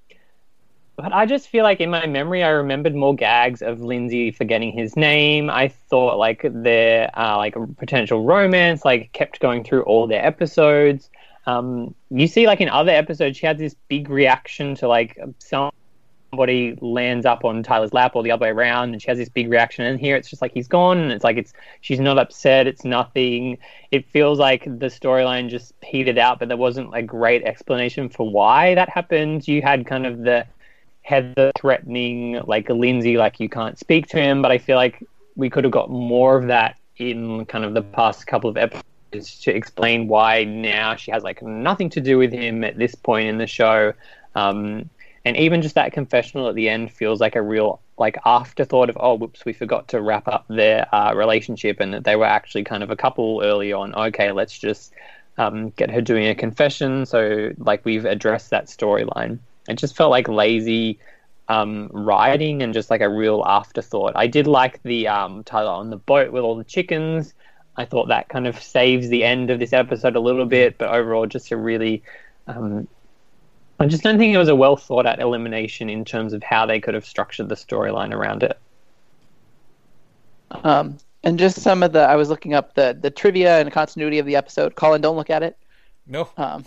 but 0.97 1.13
I 1.13 1.27
just 1.27 1.49
feel 1.49 1.63
like 1.63 1.81
in 1.81 1.91
my 1.91 2.07
memory, 2.07 2.43
I 2.43 2.49
remembered 2.49 2.95
more 2.95 3.15
gags 3.15 3.61
of 3.61 3.81
Lindsay 3.83 4.31
forgetting 4.31 4.73
his 4.73 4.97
name. 4.97 5.51
I 5.51 5.69
thought 5.69 6.19
like 6.19 6.41
their 6.45 7.11
uh, 7.19 7.37
like 7.37 7.55
potential 7.77 8.25
romance 8.25 8.85
like 8.85 9.13
kept 9.13 9.39
going 9.41 9.63
through 9.63 9.83
all 9.83 10.07
their 10.07 10.25
episodes. 10.25 11.11
Um, 11.45 11.95
you 12.11 12.27
see, 12.27 12.47
like 12.47 12.63
in 12.63 12.71
other 12.71 12.93
episodes, 12.93 13.37
she 13.37 13.47
had 13.47 13.59
this 13.59 13.77
big 13.89 14.09
reaction 14.09 14.75
to 14.77 14.89
like 14.89 15.19
somebody 15.39 16.79
lands 16.81 17.27
up 17.27 17.45
on 17.45 17.63
Tyler's 17.63 17.93
lap 17.93 18.17
or 18.17 18.23
the 18.23 18.31
other 18.31 18.45
way 18.45 18.51
around, 18.51 18.93
and 18.93 19.03
she 19.03 19.09
has 19.09 19.19
this 19.19 19.29
big 19.29 19.51
reaction. 19.51 19.85
And 19.85 20.01
here, 20.01 20.17
it's 20.17 20.31
just 20.31 20.41
like 20.41 20.53
he's 20.53 20.67
gone, 20.67 20.97
and 20.97 21.13
it's 21.13 21.23
like 21.23 21.37
it's 21.37 21.53
she's 21.83 22.01
not 22.01 22.19
upset. 22.19 22.67
It's 22.67 22.87
nothing. 22.87 23.59
It 23.91 24.09
feels 24.09 24.39
like 24.39 24.65
the 24.65 24.87
storyline 24.87 25.51
just 25.51 25.79
petered 25.83 26.17
out, 26.17 26.39
but 26.39 26.49
there 26.49 26.57
wasn't 26.57 26.97
a 26.97 27.03
great 27.03 27.43
explanation 27.45 28.09
for 28.09 28.29
why 28.29 28.75
that 28.75 28.89
happened. 28.89 29.47
You 29.47 29.61
had 29.61 29.87
kind 29.87 30.07
of 30.07 30.21
the 30.21 30.47
Heather 31.07 31.53
threatening 31.57 32.41
like 32.47 32.69
Lindsay, 32.69 33.17
like 33.17 33.39
you 33.39 33.49
can't 33.49 33.79
speak 33.79 34.09
to 34.09 34.17
him. 34.17 34.43
But 34.43 34.51
I 34.51 34.59
feel 34.59 34.77
like 34.77 35.03
we 35.37 35.49
could 35.49 35.63
have 35.63 35.73
got 35.73 35.89
more 35.89 36.37
of 36.37 36.49
that 36.49 36.77
in 36.97 37.47
kind 37.47 37.65
of 37.65 37.75
the 37.75 37.83
past 37.83 38.27
couple 38.27 38.51
of 38.51 38.57
episodes 38.57 39.39
to 39.43 39.55
explain 39.55 40.09
why 40.09 40.43
now 40.43 40.97
she 40.97 41.13
has 41.13 41.23
like 41.23 41.43
nothing 41.43 41.91
to 41.91 42.01
do 42.01 42.19
with 42.19 42.33
him 42.33 42.65
at 42.65 42.77
this 42.77 42.97
point 42.97 43.29
in 43.29 43.39
the 43.39 43.47
show. 43.47 43.93
Um, 44.35 44.91
and 45.25 45.37
even 45.37 45.63
just 45.63 45.77
that 45.77 45.93
confessional 45.93 46.49
at 46.49 46.57
the 46.57 46.69
end 46.69 46.93
feels 46.93 47.21
like 47.21 47.37
a 47.37 47.43
real 47.43 47.81
like 47.99 48.17
afterthought 48.25 48.91
of 48.91 48.99
oh 49.01 49.15
whoops 49.15 49.45
we 49.45 49.53
forgot 49.53 49.89
to 49.89 50.01
wrap 50.01 50.27
up 50.29 50.45
their 50.49 50.93
uh, 50.95 51.13
relationship 51.15 51.81
and 51.81 51.95
that 51.95 52.05
they 52.05 52.17
were 52.17 52.27
actually 52.27 52.63
kind 52.63 52.83
of 52.83 52.91
a 52.91 52.97
couple 52.97 53.41
early 53.43 53.73
on 53.73 53.95
okay 53.95 54.33
let's 54.33 54.59
just 54.59 54.93
um, 55.39 55.71
get 55.71 55.91
her 55.91 56.01
doing 56.01 56.27
a 56.29 56.35
confession 56.35 57.07
so 57.07 57.51
like 57.59 57.85
we've 57.85 58.05
addressed 58.05 58.51
that 58.51 58.67
storyline 58.67 59.39
it 59.69 59.75
just 59.75 59.97
felt 59.97 60.11
like 60.11 60.29
lazy 60.29 60.99
um, 61.49 61.89
writing 61.93 62.63
and 62.63 62.75
just 62.75 62.91
like 62.91 63.01
a 63.01 63.09
real 63.09 63.45
afterthought. 63.47 64.13
I 64.17 64.27
did 64.27 64.47
like 64.47 64.83
the 64.83 65.09
um, 65.09 65.45
Tyler 65.45 65.71
on 65.71 65.91
the 65.91 65.97
boat 65.97 66.33
with 66.33 66.43
all 66.43 66.57
the 66.57 66.65
chickens. 66.65 67.35
I 67.77 67.85
thought 67.85 68.09
that 68.09 68.29
kind 68.29 68.47
of 68.47 68.61
saves 68.61 69.09
the 69.09 69.23
end 69.25 69.51
of 69.51 69.59
this 69.59 69.73
episode 69.73 70.17
a 70.17 70.21
little 70.21 70.47
bit, 70.47 70.79
but 70.79 70.91
overall, 70.91 71.27
just 71.27 71.51
a 71.51 71.57
really. 71.57 72.03
Um, 72.47 72.89
I 73.79 73.87
just 73.87 74.03
don't 74.03 74.17
think 74.17 74.35
it 74.35 74.39
was 74.39 74.49
a 74.49 74.57
well 74.57 74.77
thought 74.77 75.05
out 75.07 75.21
elimination 75.21 75.91
in 75.91 76.05
terms 76.05 76.33
of 76.33 76.43
how 76.43 76.65
they 76.65 76.81
could 76.81 76.95
have 76.95 77.05
structured 77.05 77.49
the 77.49 77.55
storyline 77.55 78.15
around 78.15 78.43
it. 78.43 78.59
Um, 80.51 80.97
and 81.23 81.39
just 81.39 81.61
some 81.61 81.83
of 81.83 81.93
the, 81.93 82.01
I 82.01 82.17
was 82.17 82.31
looking 82.31 82.55
up 82.55 82.75
the 82.75 82.97
the 82.99 83.11
trivia 83.11 83.61
and 83.61 83.71
continuity 83.71 84.19
of 84.19 84.27
the 84.27 84.37
episode. 84.37 84.75
Colin, 84.75 85.03
don't 85.03 85.17
look 85.17 85.31
at 85.31 85.43
it. 85.43 85.59
No. 86.07 86.31
Um, 86.37 86.65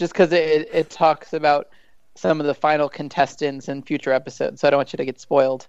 just 0.00 0.14
because 0.14 0.32
it, 0.32 0.68
it 0.72 0.88
talks 0.88 1.34
about 1.34 1.68
some 2.16 2.40
of 2.40 2.46
the 2.46 2.54
final 2.54 2.88
contestants 2.88 3.68
in 3.68 3.82
future 3.82 4.12
episodes. 4.12 4.60
So 4.60 4.66
I 4.66 4.70
don't 4.70 4.78
want 4.78 4.92
you 4.94 4.96
to 4.96 5.04
get 5.04 5.20
spoiled 5.20 5.68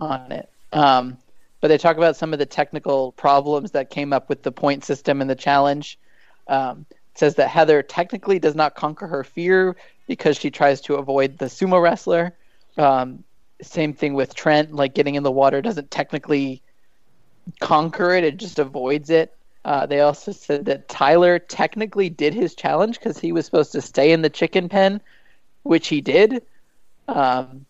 on 0.00 0.32
it. 0.32 0.48
Um, 0.72 1.18
but 1.60 1.68
they 1.68 1.76
talk 1.76 1.98
about 1.98 2.16
some 2.16 2.32
of 2.32 2.38
the 2.38 2.46
technical 2.46 3.12
problems 3.12 3.72
that 3.72 3.90
came 3.90 4.12
up 4.12 4.30
with 4.30 4.42
the 4.42 4.50
point 4.50 4.84
system 4.84 5.20
and 5.20 5.28
the 5.28 5.36
challenge. 5.36 5.98
Um, 6.48 6.86
says 7.14 7.34
that 7.34 7.48
Heather 7.48 7.82
technically 7.82 8.38
does 8.38 8.54
not 8.54 8.74
conquer 8.74 9.06
her 9.06 9.22
fear 9.22 9.76
because 10.06 10.38
she 10.38 10.50
tries 10.50 10.80
to 10.82 10.94
avoid 10.94 11.36
the 11.36 11.46
sumo 11.46 11.82
wrestler. 11.82 12.32
Um, 12.78 13.24
same 13.60 13.92
thing 13.92 14.14
with 14.14 14.34
Trent, 14.34 14.72
like 14.72 14.94
getting 14.94 15.16
in 15.16 15.24
the 15.24 15.30
water 15.30 15.60
doesn't 15.60 15.90
technically 15.90 16.62
conquer 17.60 18.14
it; 18.14 18.24
it 18.24 18.36
just 18.36 18.58
avoids 18.60 19.10
it. 19.10 19.34
Uh, 19.68 19.84
they 19.84 20.00
also 20.00 20.32
said 20.32 20.64
that 20.64 20.88
Tyler 20.88 21.38
technically 21.38 22.08
did 22.08 22.32
his 22.32 22.54
challenge 22.54 22.98
because 22.98 23.18
he 23.18 23.32
was 23.32 23.44
supposed 23.44 23.70
to 23.70 23.82
stay 23.82 24.12
in 24.12 24.22
the 24.22 24.30
chicken 24.30 24.66
pen, 24.66 24.98
which 25.62 25.88
he 25.88 26.00
did. 26.00 26.42
Um, 27.06 27.66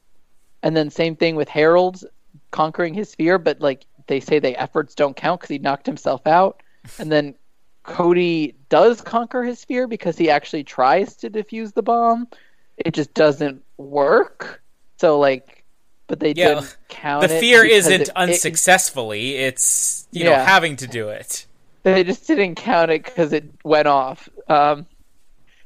and 0.63 0.77
then 0.77 0.91
same 0.91 1.17
thing 1.17 1.35
with 1.35 1.49
Harold 1.49 2.05
conquering 2.53 2.95
his 2.95 3.17
fear, 3.17 3.37
but 3.37 3.61
like 3.61 3.85
they 4.07 4.21
say, 4.21 4.39
the 4.39 4.57
efforts 4.57 4.95
don't 4.95 5.17
count 5.17 5.41
because 5.41 5.51
he 5.51 5.59
knocked 5.59 5.87
himself 5.87 6.25
out. 6.25 6.63
And 7.01 7.11
then 7.11 7.35
Cody 7.83 8.55
does 8.69 9.01
conquer 9.01 9.43
his 9.43 9.65
fear 9.65 9.89
because 9.89 10.17
he 10.17 10.31
actually 10.31 10.63
tries 10.63 11.17
to 11.17 11.29
defuse 11.29 11.75
the 11.75 11.83
bomb. 11.83 12.29
It 12.77 12.95
just 12.95 13.13
doesn't 13.13 13.65
work. 13.77 14.63
So 14.99 15.19
like, 15.19 15.65
but 16.07 16.21
they 16.21 16.33
yeah, 16.37 16.55
didn't 16.55 16.77
count. 16.87 17.23
The 17.23 17.41
fear 17.41 17.65
isn't 17.65 18.03
it, 18.03 18.11
unsuccessfully; 18.15 19.35
it, 19.35 19.49
it's 19.49 20.07
you 20.13 20.23
yeah. 20.23 20.31
know 20.31 20.45
having 20.45 20.77
to 20.77 20.87
do 20.87 21.09
it. 21.09 21.45
They 21.95 22.05
just 22.05 22.27
didn't 22.27 22.57
count 22.57 22.91
it 22.91 23.05
because 23.05 23.33
it 23.33 23.45
went 23.65 23.89
off. 23.89 24.29
Um, 24.49 24.87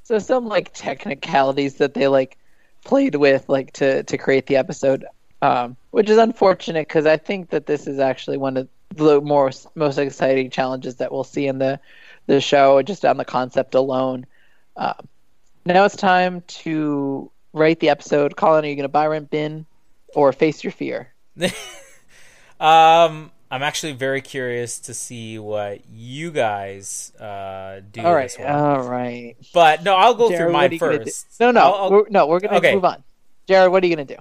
so 0.03 0.19
some 0.19 0.47
like 0.47 0.73
technicalities 0.73 1.77
that 1.77 1.95
they 1.95 2.09
like 2.09 2.37
played 2.85 3.15
with 3.15 3.49
like 3.49 3.73
to 3.75 4.03
to 4.05 4.19
create 4.19 4.47
the 4.47 4.57
episode, 4.57 5.07
um, 5.41 5.77
which 5.91 6.11
is 6.11 6.19
unfortunate 6.19 6.89
because 6.89 7.07
I 7.07 7.17
think 7.17 7.51
that 7.51 7.67
this 7.67 7.87
is 7.87 7.99
actually 7.99 8.37
one 8.37 8.57
of 8.57 8.69
the 8.95 9.21
more 9.21 9.51
most 9.75 9.99
exciting 9.99 10.51
challenges 10.51 10.97
that 10.97 11.13
we'll 11.13 11.25
see 11.25 11.47
in 11.47 11.59
the 11.59 11.81
the 12.27 12.41
show 12.41 12.83
just 12.83 13.05
on 13.05 13.17
the 13.17 13.25
concept 13.25 13.75
alone. 13.75 14.27
Uh, 14.77 14.95
now 15.65 15.85
it's 15.85 15.97
time 15.97 16.43
to 16.43 17.31
write 17.53 17.81
the 17.81 17.89
episode. 17.89 18.37
Colin, 18.37 18.65
are 18.65 18.69
you 18.69 18.77
going 18.77 18.85
to 18.85 18.89
buy, 18.89 19.07
rent, 19.07 19.31
bin, 19.31 19.67
or 20.15 20.33
face 20.33 20.65
your 20.65 20.73
fear? 20.73 21.13
um, 22.61 23.32
I'm 23.53 23.63
actually 23.63 23.93
very 23.93 24.23
curious 24.23 24.79
to 24.81 24.95
see 24.95 25.39
what 25.39 25.83
you 25.93 26.31
guys 26.31 27.13
uh, 27.21 27.83
do. 27.93 28.01
All 28.01 28.15
right, 28.15 28.31
this 28.35 28.41
all 28.41 28.83
right. 28.89 29.37
but 29.53 29.85
no, 29.85 29.95
I'll 29.95 30.15
go 30.15 30.31
Jared, 30.31 30.39
through 30.39 30.47
what 30.47 30.53
mine 30.55 30.71
are 30.71 30.73
you 30.73 30.79
gonna 30.81 30.99
do? 31.01 31.05
first. 31.05 31.27
No, 31.39 31.51
no, 31.51 31.61
I'll- 31.61 31.75
I'll- 31.75 31.91
we're, 31.91 32.09
no. 32.09 32.27
We're 32.29 32.41
gonna 32.41 32.57
Okay. 32.57 32.75
move 32.75 32.87
on. 32.87 33.05
Jared, 33.47 33.71
what 33.71 33.85
are 33.85 33.87
you 33.87 33.95
gonna 33.95 34.07
do? 34.07 34.17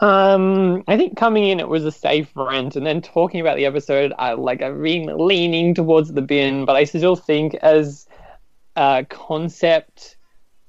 Um, 0.00 0.84
I 0.88 0.96
think 0.96 1.16
coming 1.16 1.44
in 1.48 1.60
it 1.60 1.68
was 1.68 1.84
a 1.84 1.90
safe 1.92 2.30
rent, 2.36 2.76
and 2.76 2.86
then 2.86 3.02
talking 3.02 3.40
about 3.40 3.56
the 3.56 3.66
episode, 3.66 4.12
I 4.18 4.32
like 4.34 4.62
I've 4.62 4.80
been 4.80 5.06
leaning 5.18 5.74
towards 5.74 6.12
the 6.12 6.22
bin, 6.22 6.64
but 6.64 6.76
I 6.76 6.84
still 6.84 7.16
think 7.16 7.54
as 7.56 8.06
a 8.76 9.04
concept, 9.08 10.16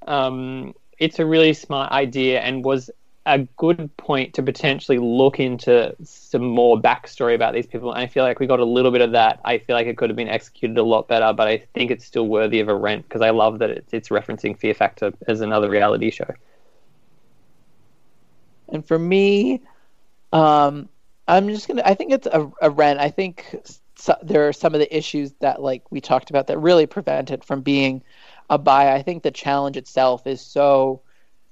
um, 0.07 0.73
it's 0.97 1.19
a 1.19 1.25
really 1.25 1.53
smart 1.53 1.91
idea 1.91 2.41
and 2.41 2.65
was 2.65 2.89
a 3.25 3.39
good 3.57 3.95
point 3.97 4.33
to 4.33 4.43
potentially 4.43 4.97
look 4.97 5.39
into 5.39 5.95
some 6.03 6.43
more 6.43 6.79
backstory 6.79 7.35
about 7.35 7.53
these 7.53 7.67
people. 7.67 7.91
And 7.91 8.01
I 8.01 8.07
feel 8.07 8.23
like 8.23 8.39
we 8.39 8.47
got 8.47 8.59
a 8.59 8.65
little 8.65 8.91
bit 8.91 9.01
of 9.01 9.11
that. 9.11 9.39
I 9.45 9.59
feel 9.59 9.75
like 9.75 9.85
it 9.85 9.97
could 9.97 10.09
have 10.09 10.17
been 10.17 10.27
executed 10.27 10.77
a 10.77 10.83
lot 10.83 11.07
better, 11.07 11.31
but 11.31 11.47
I 11.47 11.57
think 11.75 11.91
it's 11.91 12.03
still 12.03 12.27
worthy 12.27 12.59
of 12.61 12.67
a 12.67 12.75
rent 12.75 13.07
because 13.07 13.21
I 13.21 13.29
love 13.29 13.59
that 13.59 13.69
it's, 13.69 13.93
it's 13.93 14.09
referencing 14.09 14.57
Fear 14.57 14.73
Factor 14.73 15.13
as 15.27 15.41
another 15.41 15.69
reality 15.69 16.09
show. 16.09 16.33
And 18.69 18.85
for 18.85 18.97
me, 18.97 19.61
um, 20.33 20.89
I'm 21.27 21.49
just 21.49 21.67
gonna. 21.67 21.83
I 21.85 21.93
think 21.93 22.13
it's 22.13 22.27
a, 22.27 22.51
a 22.61 22.69
rent. 22.69 22.99
I 22.99 23.09
think 23.09 23.55
so, 23.95 24.15
there 24.23 24.47
are 24.47 24.53
some 24.53 24.73
of 24.73 24.79
the 24.79 24.97
issues 24.97 25.33
that, 25.41 25.61
like 25.61 25.83
we 25.91 26.01
talked 26.01 26.29
about, 26.29 26.47
that 26.47 26.57
really 26.57 26.85
prevent 26.87 27.29
it 27.31 27.43
from 27.43 27.61
being 27.61 28.01
a 28.49 28.57
buy. 28.57 28.93
I 28.93 29.03
think 29.03 29.23
the 29.23 29.31
challenge 29.31 29.77
itself 29.77 30.25
is 30.25 30.41
so 30.41 31.01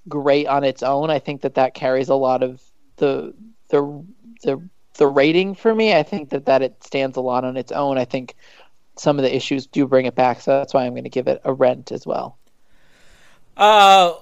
great 0.10 0.48
on 0.48 0.63
its 0.63 0.84
own. 0.84 1.10
I 1.10 1.19
think 1.19 1.41
that 1.41 1.56
that 1.56 1.74
carries 1.74 2.10
a 2.10 2.15
lot 2.15 2.43
of 2.43 2.62
the 2.98 3.34
the 3.69 4.06
the 4.43 4.62
the 4.95 5.08
rating 5.08 5.56
for 5.56 5.74
me. 5.74 5.95
I 5.95 6.04
think 6.04 6.30
that 6.30 6.45
that 6.45 6.62
it 6.62 6.84
stands 6.84 7.17
a 7.17 7.22
lot 7.22 7.45
on 7.45 7.58
its 7.58 7.72
own. 7.72 7.98
I 7.98 8.06
think 8.06 8.36
some 8.98 9.17
of 9.17 9.24
the 9.24 9.34
issues 9.34 9.65
do 9.67 9.88
bring 9.88 10.06
it 10.06 10.15
back, 10.15 10.41
so 10.41 10.52
that's 10.52 10.74
why 10.74 10.86
I'm 10.86 10.93
going 10.93 11.06
to 11.06 11.10
give 11.10 11.28
it 11.28 11.41
a 11.45 11.54
rent 11.54 11.91
as 11.91 12.06
well. 12.06 12.38
Uh, 13.56 14.13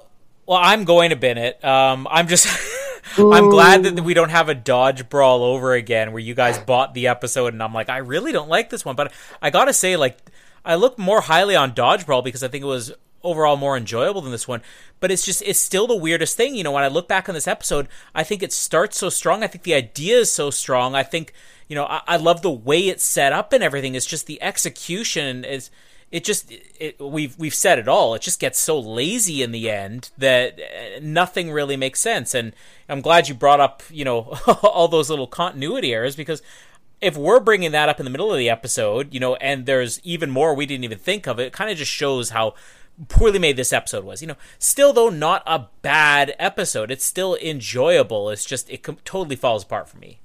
well, 0.45 0.59
I'm 0.61 0.83
going 0.83 1.09
to 1.09 1.15
bin 1.15 1.37
it. 1.37 1.63
Um, 1.63 2.07
I'm 2.09 2.27
just. 2.27 2.47
I'm 3.17 3.49
glad 3.49 3.83
that 3.83 4.03
we 4.03 4.13
don't 4.13 4.29
have 4.29 4.49
a 4.49 4.53
dodge 4.53 5.07
brawl 5.07 5.41
over 5.41 5.73
again 5.73 6.11
where 6.11 6.19
you 6.19 6.35
guys 6.35 6.59
bought 6.59 6.93
the 6.93 7.07
episode 7.07 7.53
and 7.53 7.63
I'm 7.63 7.73
like, 7.73 7.89
I 7.89 7.97
really 7.97 8.31
don't 8.31 8.49
like 8.49 8.69
this 8.69 8.83
one. 8.83 8.95
But 8.95 9.13
I 9.41 9.49
gotta 9.49 9.73
say, 9.73 9.95
like, 9.95 10.17
I 10.65 10.75
look 10.75 10.99
more 10.99 11.21
highly 11.21 11.55
on 11.55 11.73
dodge 11.73 12.05
brawl 12.05 12.21
because 12.21 12.43
I 12.43 12.49
think 12.49 12.63
it 12.63 12.67
was 12.67 12.91
overall 13.27 13.57
more 13.57 13.77
enjoyable 13.77 14.21
than 14.21 14.31
this 14.31 14.47
one. 14.47 14.61
But 14.99 15.11
it's 15.11 15.25
just, 15.25 15.43
it's 15.45 15.59
still 15.59 15.85
the 15.85 15.95
weirdest 15.95 16.37
thing. 16.37 16.55
You 16.55 16.63
know, 16.63 16.71
when 16.71 16.83
I 16.83 16.87
look 16.87 17.07
back 17.07 17.27
on 17.27 17.35
this 17.35 17.47
episode, 17.47 17.87
I 18.15 18.23
think 18.23 18.41
it 18.41 18.53
starts 18.53 18.97
so 18.97 19.09
strong. 19.09 19.43
I 19.43 19.47
think 19.47 19.63
the 19.63 19.73
idea 19.73 20.19
is 20.19 20.31
so 20.31 20.49
strong. 20.49 20.95
I 20.95 21.03
think, 21.03 21.33
you 21.67 21.75
know, 21.75 21.85
I, 21.85 22.01
I 22.07 22.17
love 22.17 22.41
the 22.41 22.49
way 22.49 22.87
it's 22.87 23.03
set 23.03 23.33
up 23.33 23.53
and 23.53 23.63
everything. 23.63 23.95
It's 23.95 24.05
just 24.05 24.25
the 24.25 24.41
execution 24.41 25.43
is 25.43 25.69
it 26.09 26.23
just 26.23 26.53
it, 26.79 26.99
we've 27.01 27.37
we've 27.37 27.53
said 27.53 27.79
it 27.79 27.87
all. 27.87 28.15
It 28.15 28.21
just 28.21 28.39
gets 28.39 28.57
so 28.59 28.79
lazy 28.79 29.43
in 29.43 29.51
the 29.51 29.69
end 29.69 30.09
that 30.17 30.57
uh, 30.57 30.99
nothing 31.01 31.51
really 31.51 31.75
makes 31.75 31.99
sense. 31.99 32.33
And 32.33 32.53
I'm 32.87 33.01
glad 33.01 33.27
you 33.27 33.35
brought 33.35 33.59
up 33.59 33.83
you 33.89 34.05
know 34.05 34.19
all 34.63 34.87
those 34.87 35.09
little 35.09 35.27
continuity 35.27 35.93
errors 35.93 36.15
because 36.15 36.41
if 37.01 37.15
we're 37.15 37.39
bringing 37.39 37.71
that 37.71 37.89
up 37.89 37.99
in 37.99 38.05
the 38.05 38.09
middle 38.09 38.31
of 38.31 38.37
the 38.37 38.49
episode, 38.49 39.13
you 39.13 39.19
know, 39.19 39.35
and 39.35 39.65
there's 39.65 39.99
even 40.03 40.29
more 40.29 40.53
we 40.53 40.65
didn't 40.65 40.83
even 40.83 40.97
think 40.97 41.27
of, 41.27 41.39
it 41.39 41.53
kind 41.53 41.69
of 41.69 41.77
just 41.77 41.91
shows 41.91 42.31
how 42.31 42.55
poorly 43.07 43.39
made 43.39 43.57
this 43.57 43.73
episode 43.73 44.03
was. 44.03 44.21
You 44.21 44.27
know, 44.29 44.37
still 44.59 44.93
though 44.93 45.09
not 45.09 45.43
a 45.45 45.67
bad 45.81 46.35
episode. 46.39 46.91
It's 46.91 47.05
still 47.05 47.35
enjoyable. 47.35 48.29
It's 48.29 48.45
just 48.45 48.69
it 48.69 48.83
com- 48.83 48.97
totally 49.05 49.35
falls 49.35 49.63
apart 49.63 49.87
for 49.89 49.97
me. 49.97 50.19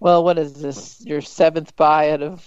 Well, 0.00 0.22
what 0.22 0.38
is 0.38 0.60
this? 0.60 1.00
Your 1.04 1.20
seventh 1.20 1.74
buy 1.76 2.10
out 2.10 2.22
of 2.22 2.46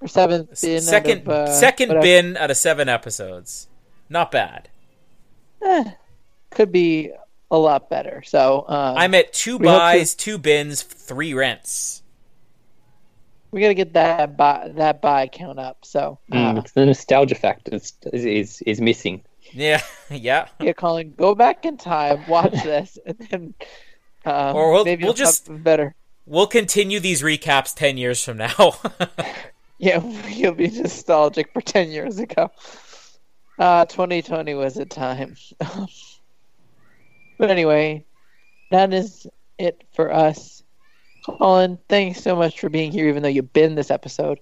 or 0.00 0.08
seventh 0.08 0.60
bin 0.60 0.80
second 0.80 1.22
of, 1.22 1.28
uh, 1.28 1.52
second 1.52 1.88
whatever. 1.88 2.02
bin 2.02 2.36
out 2.36 2.50
of 2.50 2.56
seven 2.56 2.88
episodes. 2.88 3.68
Not 4.08 4.30
bad. 4.32 4.68
Eh, 5.64 5.84
could 6.50 6.72
be 6.72 7.12
a 7.50 7.58
lot 7.58 7.88
better. 7.88 8.22
So 8.24 8.64
um, 8.66 8.96
I'm 8.96 9.14
at 9.14 9.32
two 9.32 9.52
hope 9.52 9.60
to- 9.62 9.64
buys, 9.68 10.14
two 10.14 10.38
bins, 10.38 10.82
three 10.82 11.32
rents. 11.34 12.01
We 13.52 13.60
got 13.60 13.68
to 13.68 13.74
get 13.74 13.92
that 13.92 14.36
buy 14.36 14.70
that 14.74 15.00
buy 15.00 15.28
count 15.28 15.58
up. 15.60 15.84
So 15.84 16.18
Mm, 16.32 16.56
uh, 16.56 16.60
it's 16.60 16.72
the 16.72 16.84
nostalgia 16.86 17.34
factor 17.36 17.74
is, 17.74 17.92
is 18.12 18.62
is 18.62 18.80
missing. 18.80 19.22
Yeah, 19.52 19.82
yeah. 20.10 20.48
yeah, 20.60 20.72
Colin, 20.72 21.12
go 21.16 21.34
back 21.34 21.64
in 21.64 21.76
time, 21.76 22.24
watch 22.28 22.52
this, 22.64 22.98
and 23.06 23.16
then 23.30 23.54
um, 24.24 24.56
Or 24.56 24.72
we'll- 24.72 24.84
maybe 24.84 25.04
we'll 25.04 25.12
just- 25.14 25.48
better. 25.62 25.94
We'll 26.24 26.46
continue 26.46 27.00
these 27.00 27.20
recaps 27.22 27.74
ten 27.74 27.96
years 27.96 28.24
from 28.24 28.38
now. 28.38 28.74
Yeah, 29.78 30.00
you'll 30.28 30.54
be 30.54 30.68
nostalgic 30.70 31.52
for 31.52 31.60
ten 31.60 31.90
years 31.90 32.20
ago. 32.20 32.52
Uh, 33.58 33.84
2020 33.86 34.54
was 34.54 34.76
a 34.76 34.84
time. 34.84 35.34
but 37.36 37.50
anyway, 37.50 38.04
that 38.70 38.92
is 38.94 39.26
it 39.58 39.82
for 39.92 40.12
us. 40.12 40.61
Colin, 41.24 41.78
thanks 41.88 42.20
so 42.22 42.34
much 42.36 42.58
for 42.60 42.68
being 42.68 42.92
here, 42.92 43.08
even 43.08 43.22
though 43.22 43.28
you've 43.28 43.52
been 43.52 43.74
this 43.74 43.90
episode. 43.90 44.40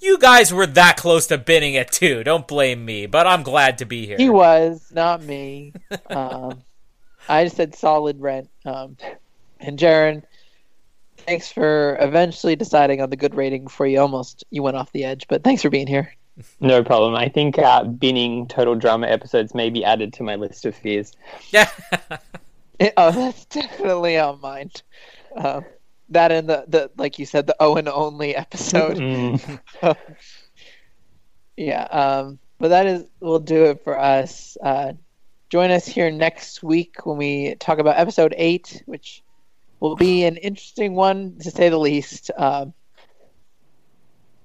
you 0.00 0.18
guys 0.18 0.52
were 0.52 0.66
that 0.66 0.96
close 0.96 1.26
to 1.28 1.38
binning 1.38 1.74
it 1.74 1.90
too. 1.90 2.22
Don't 2.22 2.46
blame 2.46 2.84
me, 2.84 3.06
but 3.06 3.26
I'm 3.26 3.42
glad 3.42 3.78
to 3.78 3.86
be 3.86 4.06
here. 4.06 4.16
He 4.18 4.28
was, 4.28 4.90
not 4.92 5.22
me. 5.22 5.72
um, 6.10 6.62
I 7.28 7.44
just 7.44 7.56
said 7.56 7.74
solid 7.74 8.20
rent. 8.20 8.50
Um, 8.64 8.96
and 9.58 9.78
Jaron, 9.78 10.22
thanks 11.18 11.50
for 11.50 11.96
eventually 12.00 12.56
deciding 12.56 13.00
on 13.00 13.10
the 13.10 13.16
good 13.16 13.34
rating 13.34 13.64
before 13.64 13.86
you 13.86 14.00
almost 14.00 14.44
you 14.50 14.62
went 14.62 14.76
off 14.76 14.92
the 14.92 15.04
edge. 15.04 15.26
But 15.28 15.42
thanks 15.42 15.62
for 15.62 15.70
being 15.70 15.86
here. 15.86 16.14
No 16.60 16.84
problem. 16.84 17.14
I 17.14 17.28
think 17.30 17.58
uh, 17.58 17.84
binning 17.84 18.46
total 18.46 18.74
drama 18.74 19.06
episodes 19.06 19.54
may 19.54 19.70
be 19.70 19.82
added 19.84 20.12
to 20.14 20.22
my 20.22 20.34
list 20.36 20.66
of 20.66 20.74
fears. 20.76 21.12
Yeah. 21.50 21.70
It- 22.78 22.92
oh, 22.98 23.10
that's 23.10 23.46
definitely 23.46 24.18
on 24.18 24.38
mine. 24.42 24.70
Um, 25.34 25.64
that 26.10 26.32
and 26.32 26.48
the, 26.48 26.64
the 26.68 26.90
like 26.96 27.18
you 27.18 27.26
said, 27.26 27.46
the 27.46 27.56
Owen 27.60 27.88
only 27.88 28.34
episode. 28.34 28.96
Mm. 29.06 29.58
yeah. 31.56 31.82
Um, 31.82 32.38
but 32.58 32.68
that 32.68 32.86
is 32.86 33.04
will 33.20 33.38
do 33.38 33.66
it 33.66 33.84
for 33.84 33.98
us. 33.98 34.56
Uh, 34.62 34.92
join 35.48 35.70
us 35.70 35.86
here 35.86 36.10
next 36.10 36.62
week 36.62 37.04
when 37.04 37.16
we 37.18 37.54
talk 37.56 37.78
about 37.78 37.98
episode 37.98 38.34
eight, 38.36 38.82
which 38.86 39.22
will 39.80 39.96
be 39.96 40.24
an 40.24 40.36
interesting 40.36 40.94
one 40.94 41.38
to 41.40 41.50
say 41.50 41.68
the 41.68 41.78
least. 41.78 42.30
Um, 42.36 42.72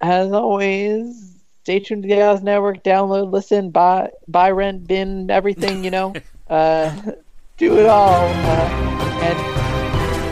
as 0.01 0.31
always, 0.31 1.35
stay 1.63 1.79
tuned 1.79 2.03
to 2.03 2.09
the 2.09 2.21
Oz 2.21 2.41
Network. 2.41 2.83
Download, 2.83 3.31
listen, 3.31 3.69
buy, 3.69 4.09
buy, 4.27 4.51
rent, 4.51 4.87
bin, 4.87 5.29
everything. 5.29 5.83
You 5.83 5.91
know, 5.91 6.13
uh, 6.49 6.95
do 7.57 7.77
it 7.77 7.85
all. 7.85 8.27
Uh, 8.27 9.19
and 9.23 9.60